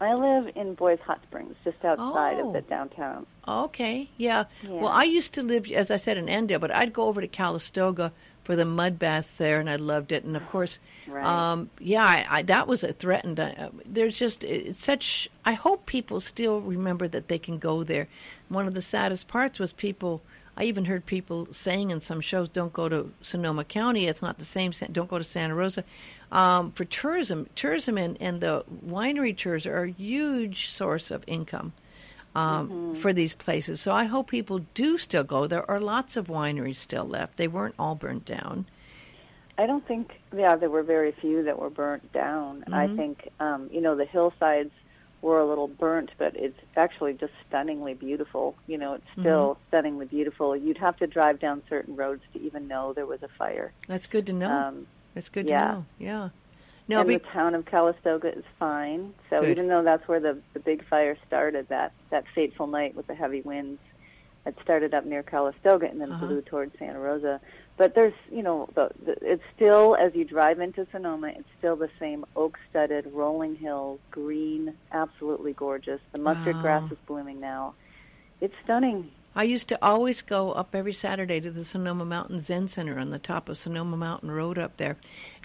I 0.00 0.14
live 0.14 0.50
in 0.54 0.74
Boyes 0.74 1.00
Hot 1.06 1.20
Springs, 1.24 1.56
just 1.64 1.84
outside 1.84 2.36
Oh. 2.38 2.48
of 2.48 2.52
the 2.52 2.60
downtown. 2.60 3.26
Okay, 3.46 4.08
yeah. 4.16 4.44
Yeah. 4.62 4.70
Well, 4.70 4.88
I 4.92 5.02
used 5.04 5.32
to 5.34 5.42
live, 5.42 5.66
as 5.72 5.90
I 5.90 5.96
said, 5.96 6.16
in 6.18 6.26
Annadel, 6.26 6.60
but 6.60 6.72
I'd 6.74 6.92
go 6.92 7.04
over 7.08 7.20
to 7.20 7.26
Calistoga 7.26 8.12
for 8.44 8.54
the 8.54 8.64
mud 8.64 8.98
baths 8.98 9.32
there, 9.34 9.58
and 9.58 9.68
I 9.68 9.76
loved 9.76 10.12
it. 10.12 10.22
And 10.24 10.36
of 10.36 10.46
course, 10.48 10.78
Right. 11.08 11.24
um, 11.24 11.70
yeah, 11.80 12.04
I, 12.04 12.26
I, 12.30 12.42
that 12.42 12.68
was 12.68 12.84
a 12.84 12.92
threatened. 12.92 13.40
Uh, 13.40 13.70
there's 13.84 14.16
just 14.16 14.44
it's 14.44 14.84
such. 14.84 15.28
I 15.44 15.52
hope 15.54 15.86
people 15.86 16.20
still 16.20 16.60
remember 16.60 17.08
that 17.08 17.26
they 17.28 17.38
can 17.38 17.58
go 17.58 17.82
there. 17.82 18.06
One 18.48 18.66
of 18.68 18.74
the 18.74 18.82
saddest 18.82 19.26
parts 19.26 19.58
was 19.58 19.72
people. 19.72 20.22
I 20.56 20.64
even 20.64 20.86
heard 20.86 21.06
people 21.06 21.46
saying 21.52 21.90
in 21.90 22.00
some 22.00 22.20
shows, 22.20 22.48
"Don't 22.48 22.72
go 22.72 22.88
to 22.88 23.12
Sonoma 23.22 23.64
County. 23.64 24.06
It's 24.06 24.22
not 24.22 24.38
the 24.38 24.44
same. 24.44 24.72
Don't 24.92 25.08
go 25.10 25.18
to 25.18 25.24
Santa 25.24 25.54
Rosa." 25.54 25.84
Um, 26.30 26.72
for 26.72 26.84
tourism, 26.84 27.48
tourism 27.54 27.96
and, 27.96 28.16
and 28.20 28.40
the 28.40 28.64
winery 28.86 29.36
tours 29.36 29.66
are 29.66 29.84
a 29.84 29.90
huge 29.90 30.70
source 30.70 31.10
of 31.10 31.24
income 31.26 31.72
um, 32.34 32.94
for 32.94 33.12
these 33.12 33.34
places. 33.34 33.80
So 33.80 33.92
I 33.92 34.04
hope 34.04 34.30
people 34.30 34.60
do 34.74 34.98
still 34.98 35.24
go. 35.24 35.46
There 35.46 35.68
are 35.70 35.80
lots 35.80 36.16
of 36.16 36.28
wineries 36.28 36.76
still 36.76 37.04
left. 37.04 37.36
They 37.36 37.48
weren't 37.48 37.74
all 37.78 37.94
burnt 37.94 38.24
down. 38.24 38.66
I 39.56 39.66
don't 39.66 39.84
think, 39.86 40.20
yeah, 40.36 40.54
there 40.54 40.70
were 40.70 40.84
very 40.84 41.12
few 41.12 41.42
that 41.44 41.58
were 41.58 41.70
burnt 41.70 42.12
down. 42.12 42.64
I 42.72 42.86
Mhm. 42.86 42.96
think, 42.96 43.28
um, 43.40 43.68
you 43.72 43.80
know, 43.80 43.96
the 43.96 44.04
hillsides 44.04 44.70
were 45.20 45.40
a 45.40 45.44
little 45.44 45.66
burnt, 45.66 46.10
but 46.16 46.36
it's 46.36 46.60
actually 46.76 47.14
just 47.14 47.32
stunningly 47.48 47.94
beautiful. 47.94 48.54
You 48.68 48.78
know, 48.78 48.94
it's 48.94 49.10
still 49.18 49.58
stunningly 49.66 50.06
beautiful. 50.06 50.56
You'd 50.56 50.78
have 50.78 50.96
to 50.98 51.08
drive 51.08 51.40
down 51.40 51.62
certain 51.68 51.96
roads 51.96 52.22
to 52.34 52.40
even 52.40 52.68
know 52.68 52.92
there 52.92 53.06
was 53.06 53.22
a 53.24 53.28
fire. 53.28 53.72
That's 53.88 54.06
good 54.06 54.26
to 54.26 54.32
know. 54.32 54.48
Um, 54.48 54.86
That's 55.18 55.30
good 55.30 55.48
yeah. 55.48 55.66
to 55.66 55.72
know. 55.72 55.86
Yeah. 55.98 56.28
No, 56.86 57.00
and 57.00 57.08
be, 57.08 57.16
the 57.16 57.22
town 57.32 57.56
of 57.56 57.66
Calistoga 57.66 58.38
is 58.38 58.44
fine. 58.56 59.14
So 59.30 59.40
Good. 59.40 59.50
even 59.50 59.66
though 59.66 59.82
that's 59.82 60.06
where 60.06 60.20
the 60.20 60.38
the 60.54 60.60
big 60.60 60.86
fire 60.86 61.18
started, 61.26 61.66
that 61.70 61.92
that 62.10 62.24
fateful 62.36 62.68
night 62.68 62.94
with 62.94 63.08
the 63.08 63.16
heavy 63.16 63.40
winds, 63.40 63.80
it 64.46 64.54
started 64.62 64.94
up 64.94 65.04
near 65.04 65.24
Calistoga 65.24 65.90
and 65.90 66.00
then 66.00 66.12
Uh-huh. 66.12 66.26
blew 66.26 66.40
towards 66.42 66.78
Santa 66.78 67.00
Rosa. 67.00 67.40
But 67.76 67.96
there's, 67.96 68.14
you 68.30 68.42
know, 68.44 68.68
the, 68.76 68.90
the, 69.04 69.16
it's 69.22 69.42
still 69.56 69.96
as 69.96 70.14
you 70.14 70.24
drive 70.24 70.60
into 70.60 70.86
Sonoma, 70.92 71.28
it's 71.28 71.48
still 71.58 71.74
the 71.74 71.90
same 71.98 72.24
oak-studded, 72.36 73.06
rolling 73.12 73.56
hills, 73.56 73.98
green, 74.12 74.74
absolutely 74.92 75.52
gorgeous. 75.52 76.00
The 76.12 76.18
mustard 76.18 76.56
Wow. 76.56 76.62
grass 76.62 76.84
is 76.92 76.98
blooming 77.08 77.40
now. 77.40 77.74
It's 78.40 78.54
stunning. 78.62 79.10
I 79.38 79.44
used 79.44 79.68
to 79.68 79.78
always 79.80 80.20
go 80.20 80.50
up 80.50 80.74
every 80.74 80.92
Saturday 80.92 81.38
to 81.38 81.52
the 81.52 81.64
Sonoma 81.64 82.04
Mountain 82.04 82.40
Zen 82.40 82.66
Center 82.66 82.98
on 82.98 83.10
the 83.10 83.20
top 83.20 83.48
of 83.48 83.56
Sonoma 83.56 83.96
Mountain 83.96 84.32
Road 84.32 84.58
up 84.58 84.78
there. 84.78 84.96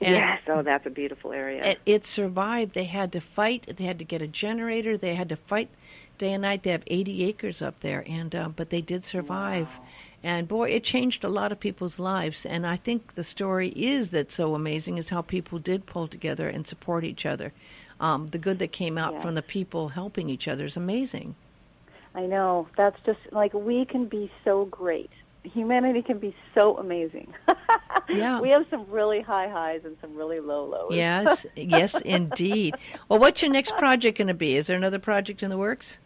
And 0.01 0.15
yes, 0.15 0.41
oh, 0.47 0.63
that's 0.63 0.87
a 0.87 0.89
beautiful 0.89 1.31
area. 1.31 1.63
it, 1.63 1.79
it 1.85 2.03
survived. 2.03 2.73
They 2.73 2.85
had 2.85 3.11
to 3.11 3.21
fight. 3.21 3.71
They 3.77 3.83
had 3.83 3.99
to 3.99 4.05
get 4.05 4.19
a 4.19 4.27
generator. 4.27 4.97
They 4.97 5.13
had 5.13 5.29
to 5.29 5.35
fight 5.35 5.69
day 6.17 6.33
and 6.33 6.41
night. 6.41 6.63
They 6.63 6.71
have 6.71 6.81
80 6.87 7.23
acres 7.25 7.61
up 7.61 7.81
there, 7.81 8.03
and 8.07 8.33
uh, 8.33 8.49
but 8.49 8.71
they 8.71 8.81
did 8.81 9.05
survive. 9.05 9.79
And 10.23 10.47
boy, 10.47 10.69
it 10.71 10.83
changed 10.83 11.23
a 11.23 11.29
lot 11.29 11.51
of 11.51 11.59
people's 11.59 11.99
lives. 11.99 12.47
And 12.47 12.65
I 12.65 12.77
think 12.77 13.13
the 13.13 13.23
story 13.23 13.69
is 13.75 14.09
that's 14.09 14.33
so 14.33 14.55
amazing 14.55 14.97
is 14.97 15.11
how 15.11 15.21
people 15.21 15.59
did 15.59 15.85
pull 15.85 16.07
together 16.07 16.49
and 16.49 16.65
support 16.65 17.03
each 17.03 17.27
other. 17.27 17.53
Um, 17.99 18.25
the 18.27 18.39
good 18.39 18.57
that 18.57 18.71
came 18.71 18.97
out 18.97 19.13
Yeah. 19.13 19.19
from 19.19 19.35
the 19.35 19.43
people 19.43 19.89
helping 19.89 20.31
each 20.31 20.47
other 20.47 20.65
is 20.65 20.75
amazing. 20.75 21.35
I 22.15 22.25
know. 22.25 22.67
That's 22.77 22.97
just 23.05 23.19
like 23.31 23.53
we 23.53 23.85
can 23.85 24.05
be 24.05 24.31
so 24.43 24.65
great. 24.65 25.09
Humanity 25.43 26.01
can 26.01 26.19
be 26.19 26.35
so 26.57 26.77
amazing. 26.77 27.33
Yeah. 28.09 28.41
We 28.41 28.49
have 28.49 28.65
some 28.69 28.85
really 28.89 29.21
high 29.21 29.47
highs 29.47 29.81
and 29.85 29.95
some 30.01 30.13
really 30.15 30.41
low 30.41 30.65
lows. 30.65 30.91
Yes, 30.93 31.45
yes, 31.55 31.99
indeed. 32.01 32.75
Well, 33.07 33.17
what's 33.17 33.41
your 33.41 33.49
next 33.49 33.77
project 33.77 34.17
going 34.17 34.27
to 34.27 34.33
be? 34.33 34.57
Is 34.57 34.67
there 34.67 34.75
another 34.75 34.99
project 34.99 35.41
in 35.41 35.49
the 35.49 35.57
works? 35.57 35.99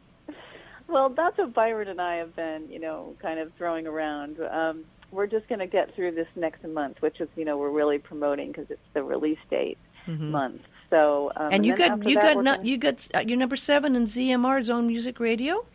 Well, 0.88 1.10
that's 1.10 1.38
what 1.40 1.54
Byron 1.56 1.88
and 1.88 2.00
I 2.00 2.18
have 2.18 2.36
been, 2.36 2.70
you 2.70 2.80
know, 2.80 3.16
kind 3.20 3.40
of 3.40 3.52
throwing 3.58 3.88
around. 3.88 4.40
Um, 4.40 4.86
we're 5.12 5.26
just 5.28 5.48
going 5.50 5.60
to 5.60 5.68
get 5.68 5.94
through 5.96 6.12
this 6.12 6.28
next 6.36 6.64
month, 6.66 7.02
which 7.02 7.20
is, 7.20 7.28
you 7.36 7.46
know, 7.46 7.58
we're 7.58 7.72
really 7.72 7.98
promoting 7.98 8.52
because 8.52 8.70
it's 8.70 8.80
the 8.94 9.04
release 9.04 9.40
date 9.50 9.78
month. 10.08 10.62
So, 10.90 11.32
um, 11.36 11.48
Mm-hmm. 11.48 11.54
And 11.54 11.66
you 11.66 11.76
got 11.76 12.08
you 12.08 12.16
got 12.16 12.44
not, 12.44 12.58
gonna- 12.58 12.70
you 12.70 12.78
got 12.78 13.08
uh, 13.14 13.20
you're 13.26 13.38
number 13.38 13.56
seven 13.58 13.96
in 13.96 14.06
ZMR 14.06 14.64
Zone 14.64 14.88
Music 14.88 15.20
Radio, 15.20 15.66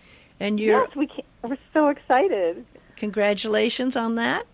and 0.43 0.59
you're 0.61 0.81
yes, 0.83 0.97
we 0.97 1.07
can, 1.07 1.25
we're 1.43 1.57
so 1.73 1.89
excited. 1.89 2.65
congratulations 2.97 3.97
on 3.97 4.17
that. 4.17 4.47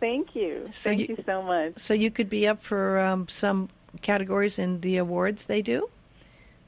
Thank 0.00 0.34
you. 0.34 0.68
So 0.72 0.90
Thank 0.90 1.00
you- 1.08 1.16
you, 1.16 1.24
so 1.24 1.42
much. 1.42 1.72
So 1.78 1.94
you 1.94 2.10
could 2.10 2.28
be 2.28 2.46
up 2.48 2.60
for 2.62 2.98
um, 2.98 3.28
some 3.28 3.68
categories 4.02 4.58
in 4.58 4.80
the 4.80 4.96
awards 4.98 5.46
they 5.46 5.62
do. 5.62 5.88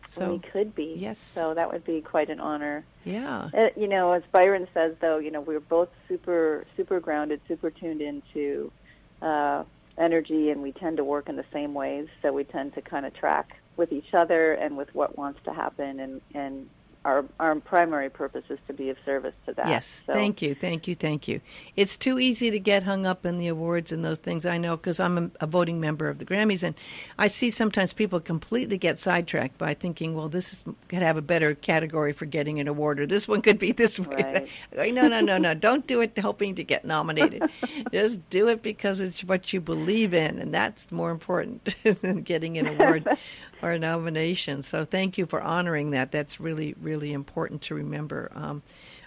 So 0.07 0.33
we 0.35 0.39
could 0.39 0.75
be. 0.75 0.95
yes. 0.97 1.19
So 1.19 1.55
that 1.55 1.73
would 1.73 1.85
be 1.85 2.01
quite 2.03 2.29
an 2.31 2.39
honor. 2.39 2.85
yeah, 3.05 3.49
Uh, 3.55 3.69
you 3.77 3.89
know, 3.89 4.13
as 4.13 4.23
Byron 4.33 4.69
says, 4.75 4.95
though, 5.01 5.19
you 5.19 5.31
know, 5.31 5.41
we're 5.41 5.61
both 5.61 5.89
super, 6.09 6.65
super 6.77 7.01
grounded, 7.01 7.41
super 7.49 7.71
tuned 7.71 8.03
into 8.03 8.71
uh, 9.23 9.65
energy, 9.99 10.51
and 10.51 10.63
we 10.63 10.73
tend 10.73 10.99
to 10.99 11.05
work 11.05 11.29
in 11.31 11.37
the 11.37 11.45
same 11.53 11.73
ways. 11.75 12.07
So 12.23 12.33
we 12.33 12.45
tend 12.45 12.75
to 12.75 12.83
kind 12.83 13.07
of 13.07 13.15
track 13.15 13.57
with 13.77 13.93
each 13.93 14.13
other 14.13 14.53
and 14.53 14.77
with 14.77 14.95
what 14.95 15.17
wants 15.19 15.41
to 15.45 15.53
happen, 15.53 15.99
and 16.01 16.21
and 16.35 16.69
our 17.05 17.25
our 17.39 17.55
primary 17.57 18.09
purpose 18.09 18.45
is 18.49 18.59
to 18.67 18.73
be 18.73 18.91
of 18.91 18.97
service 19.05 19.35
to 19.47 19.53
that. 19.55 19.69
Yes, 19.69 20.03
So, 20.07 20.13
thank 20.13 20.41
you, 20.41 20.55
thank 20.55 20.89
you, 20.89 20.95
thank 20.95 21.29
you. 21.29 21.41
It's 21.77 21.97
too 21.97 22.19
easy 22.19 22.51
to 22.51 22.59
get 22.59 22.83
hung 22.83 23.07
up 23.07 23.27
in 23.27 23.39
the 23.39 23.49
awards 23.49 23.93
and 23.93 24.05
those 24.05 24.19
things. 24.19 24.47
I 24.47 24.59
know 24.59 24.77
because 24.77 25.01
I'm 25.01 25.19
a, 25.19 25.31
a 25.45 25.47
voting 25.47 25.81
member 25.81 26.09
of 26.09 26.19
the 26.19 26.25
Grammys, 26.25 26.63
and 26.63 26.75
I 27.19 27.29
see 27.29 27.51
sometimes 27.51 27.93
people 27.93 28.21
completely 28.21 28.79
get 28.79 28.99
sidetracked 28.99 29.59
by 29.59 29.75
thinking, 29.75 30.15
"Well, 30.15 30.29
this 30.29 30.53
is, 30.53 30.65
could 30.89 31.03
have 31.03 31.17
a 31.17 31.23
better 31.23 31.55
category 31.55 32.13
for 32.13 32.25
getting 32.27 32.59
an 32.59 32.69
award, 32.69 33.01
or 33.01 33.07
this 33.07 33.29
one 33.29 33.43
could 33.43 33.59
be 33.59 33.73
this 33.73 34.01
way." 34.01 34.49
Right. 34.75 34.95
no, 34.95 35.09
no, 35.09 35.21
no, 35.21 35.37
no! 35.37 35.55
Don't 35.55 35.87
do 35.87 36.01
it 36.01 36.17
hoping 36.19 36.55
to 36.55 36.65
get 36.65 36.85
nominated. 36.85 37.43
Just 37.93 38.29
do 38.31 38.49
it 38.49 38.63
because 38.63 39.01
it's 39.01 39.23
what 39.25 39.53
you 39.53 39.61
believe 39.61 40.15
in, 40.15 40.39
and 40.39 40.55
that's 40.55 40.91
more 40.91 41.11
important 41.11 41.69
than 42.03 42.23
getting 42.23 42.57
an 42.59 42.67
award 42.67 43.07
or 43.65 43.79
nomination. 43.79 44.63
So 44.63 44.85
thank 44.85 45.17
you 45.17 45.27
for 45.27 45.41
honoring 45.43 45.91
that. 45.91 46.13
That's 46.13 46.39
really, 46.39 46.75
really 46.81 47.13
important 47.13 47.63
to 47.63 47.75
remember. 47.75 48.31
Um, 48.35 48.63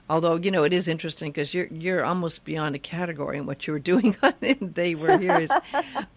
although 0.09 0.35
you 0.35 0.51
know 0.51 0.63
it 0.63 0.73
is 0.73 0.87
interesting 0.87 1.31
because 1.31 1.53
you're 1.53 1.67
you're 1.67 2.03
almost 2.03 2.43
beyond 2.43 2.75
a 2.75 2.79
category 2.79 3.37
in 3.37 3.45
what 3.45 3.67
you 3.67 3.73
were 3.73 3.79
doing. 3.87 4.15
and 4.41 4.73
they 4.73 4.95
were 4.95 5.17
here. 5.17 5.37
Is, 5.37 5.51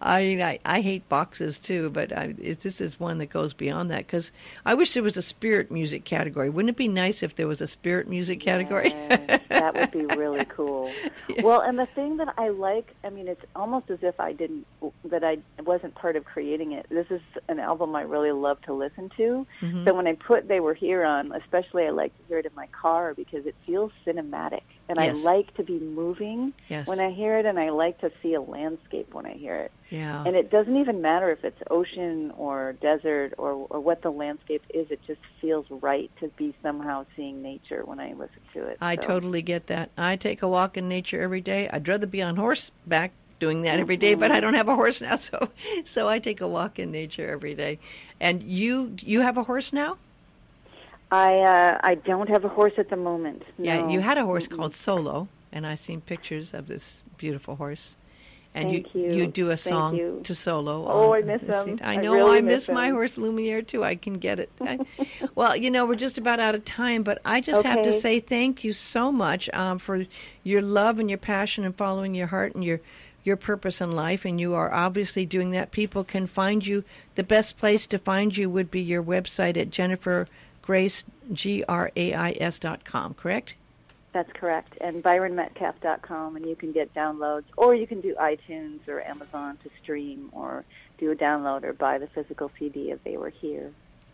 I, 0.01 0.21
mean, 0.21 0.41
I 0.41 0.59
I 0.65 0.81
hate 0.81 1.07
boxes 1.09 1.59
too, 1.59 1.89
but 1.89 2.15
I, 2.15 2.35
it, 2.39 2.61
this 2.61 2.81
is 2.81 2.99
one 2.99 3.17
that 3.19 3.27
goes 3.27 3.53
beyond 3.53 3.91
that 3.91 4.05
because 4.07 4.31
I 4.65 4.73
wish 4.73 4.93
there 4.93 5.03
was 5.03 5.17
a 5.17 5.21
spirit 5.21 5.71
music 5.71 6.05
category. 6.05 6.49
Wouldn't 6.49 6.69
it 6.69 6.77
be 6.77 6.87
nice 6.87 7.23
if 7.23 7.35
there 7.35 7.47
was 7.47 7.61
a 7.61 7.67
spirit 7.67 8.07
music 8.07 8.39
category? 8.39 8.89
Yes, 8.89 9.41
that 9.49 9.75
would 9.75 9.91
be 9.91 10.05
really 10.15 10.45
cool. 10.49 10.91
Well, 11.41 11.61
and 11.61 11.77
the 11.77 11.85
thing 11.87 12.17
that 12.17 12.33
I 12.37 12.49
like, 12.49 12.93
I 13.03 13.09
mean, 13.09 13.27
it's 13.27 13.43
almost 13.55 13.89
as 13.89 13.99
if 14.01 14.19
I 14.19 14.33
didn't, 14.33 14.65
that 15.05 15.23
I 15.23 15.37
wasn't 15.61 15.95
part 15.95 16.15
of 16.15 16.25
creating 16.25 16.73
it. 16.73 16.85
This 16.89 17.07
is 17.09 17.21
an 17.47 17.59
album 17.59 17.95
I 17.95 18.01
really 18.01 18.31
love 18.31 18.61
to 18.63 18.73
listen 18.73 19.09
to. 19.17 19.47
Mm-hmm. 19.61 19.87
So 19.87 19.93
when 19.93 20.07
I 20.07 20.13
put 20.13 20.47
They 20.47 20.59
Were 20.59 20.73
Here 20.73 21.03
on, 21.03 21.31
especially 21.33 21.85
I 21.85 21.89
like 21.89 22.15
to 22.17 22.23
hear 22.27 22.39
it 22.39 22.45
in 22.45 22.53
my 22.55 22.67
car 22.67 23.13
because 23.13 23.45
it 23.45 23.55
feels 23.65 23.80
cinematic. 24.05 24.61
And 24.89 24.97
Yes. 24.99 25.25
I 25.25 25.31
like 25.31 25.53
to 25.55 25.63
be 25.63 25.79
moving 25.79 26.51
Yes. 26.67 26.85
when 26.85 26.99
I 26.99 27.11
hear 27.11 27.37
it, 27.39 27.45
and 27.45 27.57
I 27.57 27.69
like 27.69 27.99
to 28.01 28.11
see 28.21 28.33
a 28.33 28.41
landscape 28.41 29.13
when 29.13 29.25
I 29.25 29.31
hear 29.33 29.55
it. 29.55 29.71
yeah. 29.89 30.23
And 30.25 30.35
it 30.35 30.49
doesn't 30.51 30.75
even 30.75 31.01
matter 31.01 31.31
if 31.31 31.43
it's 31.45 31.61
ocean 31.69 32.31
or 32.37 32.73
desert 32.81 33.33
or, 33.37 33.67
or 33.69 33.79
what 33.79 34.01
the 34.01 34.11
landscape 34.11 34.63
is. 34.73 34.91
It 34.91 34.99
just 35.07 35.21
feels 35.39 35.65
right 35.69 36.11
to 36.19 36.27
be 36.29 36.53
somehow 36.61 37.05
seeing 37.15 37.41
nature 37.41 37.83
when 37.85 37.99
I 37.99 38.09
listen 38.13 38.41
to 38.53 38.65
it. 38.67 38.77
I 38.81 38.95
So- 38.97 39.01
totally 39.01 39.41
get 39.41 39.67
that. 39.67 39.89
I 39.97 40.17
take 40.17 40.41
a 40.41 40.47
walk 40.47 40.75
in 40.77 40.87
nature 40.89 41.21
every 41.21 41.41
day. 41.41 41.69
I'd 41.71 41.87
rather 41.87 42.05
be 42.07 42.21
on 42.21 42.35
horseback 42.35 43.11
doing 43.39 43.61
that 43.63 43.79
every 43.79 43.97
day, 43.97 44.13
but 44.13 44.25
mm-hmm. 44.25 44.37
I 44.37 44.39
don't 44.41 44.53
have 44.53 44.67
a 44.69 44.75
horse 44.75 45.01
now, 45.01 45.15
so 45.29 45.49
so 45.83 46.07
I 46.07 46.19
take 46.19 46.41
a 46.41 46.47
walk 46.47 46.77
in 46.79 46.91
nature 46.91 47.27
every 47.27 47.55
day. 47.55 47.79
And 48.19 48.43
you 48.43 48.95
you 49.01 49.21
have 49.21 49.37
a 49.37 49.43
horse 49.43 49.71
now? 49.73 49.97
I 51.11 51.39
uh, 51.39 51.77
I 51.83 51.95
don't 51.95 52.29
have 52.29 52.45
a 52.45 52.49
horse 52.49 52.73
at 52.77 52.89
the 52.89 52.95
moment. 52.95 53.43
Yeah, 53.57 53.89
you 53.89 53.99
had 53.99 54.17
a 54.17 54.25
horse 54.25 54.47
called 54.47 54.73
Solo, 54.73 55.27
and 55.51 55.67
I've 55.67 55.79
seen 55.79 56.01
pictures 56.01 56.53
of 56.53 56.67
this 56.67 57.03
beautiful 57.17 57.57
horse. 57.57 57.95
And 58.53 58.69
Thank 58.69 58.93
you, 58.93 59.13
you. 59.13 59.27
do 59.27 59.49
a 59.49 59.55
song 59.55 60.23
to 60.23 60.35
Solo. 60.35 60.85
Oh, 60.85 61.13
on 61.13 61.19
I 61.19 61.21
miss 61.21 61.41
him. 61.41 61.79
I 61.81 61.93
I 61.93 61.95
know 61.97 62.13
really 62.13 62.37
I 62.39 62.41
miss 62.41 62.67
miss 62.67 62.75
my 62.75 62.89
horse 62.89 63.17
Lumiere 63.17 63.61
too. 63.61 63.81
I 63.81 63.95
can 63.95 64.13
get 64.15 64.39
it. 64.39 64.49
I- 64.61 64.79
well, 65.35 65.55
you 65.55 65.71
know, 65.71 65.85
we're 65.85 65.95
just 65.95 66.17
about 66.17 66.41
out 66.41 66.55
of 66.55 66.65
time, 66.65 67.03
but 67.03 67.19
I 67.23 67.39
just 67.39 67.63
have 67.63 67.83
to 67.83 67.93
say 67.93 68.19
thank 68.19 68.65
you 68.65 68.73
so 68.73 69.09
much 69.09 69.49
um, 69.53 69.79
for 69.79 70.05
your 70.43 70.61
love 70.61 70.99
and 70.99 71.09
your 71.09 71.17
passion 71.17 71.63
and 71.63 71.75
following 71.75 72.13
your 72.13 72.27
heart 72.27 72.55
and 72.55 72.63
your 72.63 72.81
your 73.23 73.37
purpose 73.37 73.79
in 73.81 73.91
life, 73.91 74.25
and 74.25 74.39
you 74.39 74.53
are 74.53 74.73
obviously 74.73 75.25
doing 75.25 75.51
that. 75.51 75.71
People 75.71 76.03
can 76.03 76.27
find 76.27 76.65
you. 76.65 76.83
The 77.15 77.23
best 77.23 77.55
place 77.55 77.85
to 77.87 77.99
find 77.99 78.35
you 78.35 78.49
would 78.49 78.71
be 78.71 78.81
your 78.81 79.03
website 79.03 79.57
at 79.57 79.69
Jennifer 79.69 80.27
Grais 80.71 81.03
G 81.33 81.65
R 81.67 81.91
A 81.97 82.13
I 82.13 82.31
S 82.39 82.57
dot 82.57 82.85
com. 82.85 83.13
Correct? 83.13 83.55
That's 84.13 84.31
correct. 84.31 84.77
And 84.79 85.03
ByronMetcalf.com, 85.03 86.37
and 86.37 86.45
you 86.45 86.55
can 86.55 86.71
get 86.71 86.93
downloads, 86.93 87.43
or 87.57 87.75
you 87.75 87.85
can 87.85 87.99
do 87.99 88.15
iTunes 88.15 88.87
or 88.87 89.01
Amazon 89.01 89.57
to 89.63 89.69
stream, 89.83 90.29
or 90.31 90.63
do 90.97 91.11
a 91.11 91.15
download 91.15 91.65
or 91.65 91.73
buy 91.73 91.97
the 91.97 92.07
physical 92.07 92.49
CD 92.57 92.91
if 92.91 93.03
they 93.03 93.17
were 93.17 93.31
here. 93.31 93.71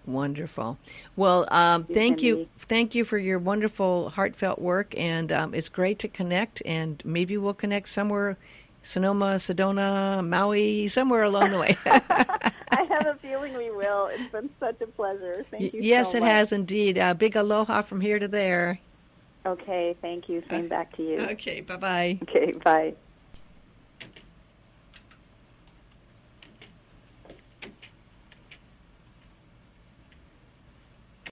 Wonderful. 0.07 0.79
Well, 1.15 1.47
um, 1.51 1.85
You 1.89 1.93
thank 1.93 2.23
you, 2.23 2.35
be. 2.37 2.49
thank 2.57 2.95
you 2.95 3.05
for 3.05 3.19
your 3.19 3.37
wonderful, 3.37 4.09
heartfelt 4.09 4.57
work, 4.57 4.95
and 4.97 5.31
um, 5.31 5.53
it's 5.53 5.69
great 5.69 5.99
to 5.99 6.07
connect. 6.07 6.63
And 6.65 6.99
maybe 7.05 7.37
we'll 7.37 7.53
connect 7.53 7.89
somewhere, 7.89 8.35
Sonoma, 8.81 9.35
Sedona, 9.35 10.27
Maui, 10.27 10.87
somewhere 10.87 11.21
along 11.21 11.51
the 11.51 11.59
way. 11.59 11.77
I 11.85 12.86
have 12.97 13.15
a 13.15 13.19
feeling 13.19 13.55
we 13.55 13.71
will. 13.71 14.07
It's 14.07 14.31
been 14.31 14.49
such 14.59 14.81
a 14.81 14.87
pleasure. 14.87 15.45
Thank 15.51 15.73
you. 15.73 15.81
yes, 15.81 16.11
so 16.11 16.17
it 16.17 16.23
has 16.23 16.51
indeed. 16.51 16.97
Uh, 16.97 17.13
big 17.13 17.35
aloha 17.35 17.81
from 17.81 18.01
here 18.01 18.19
to 18.19 18.27
there. 18.27 18.79
Okay, 19.45 19.95
thank 20.01 20.27
you. 20.27 20.43
Same 20.49 20.67
back 20.67 20.95
to 20.97 21.03
you. 21.03 21.19
Okay, 21.19 21.61
bye 21.61 21.77
bye. 21.77 22.19
Okay, 22.23 22.51
bye. 22.63 22.93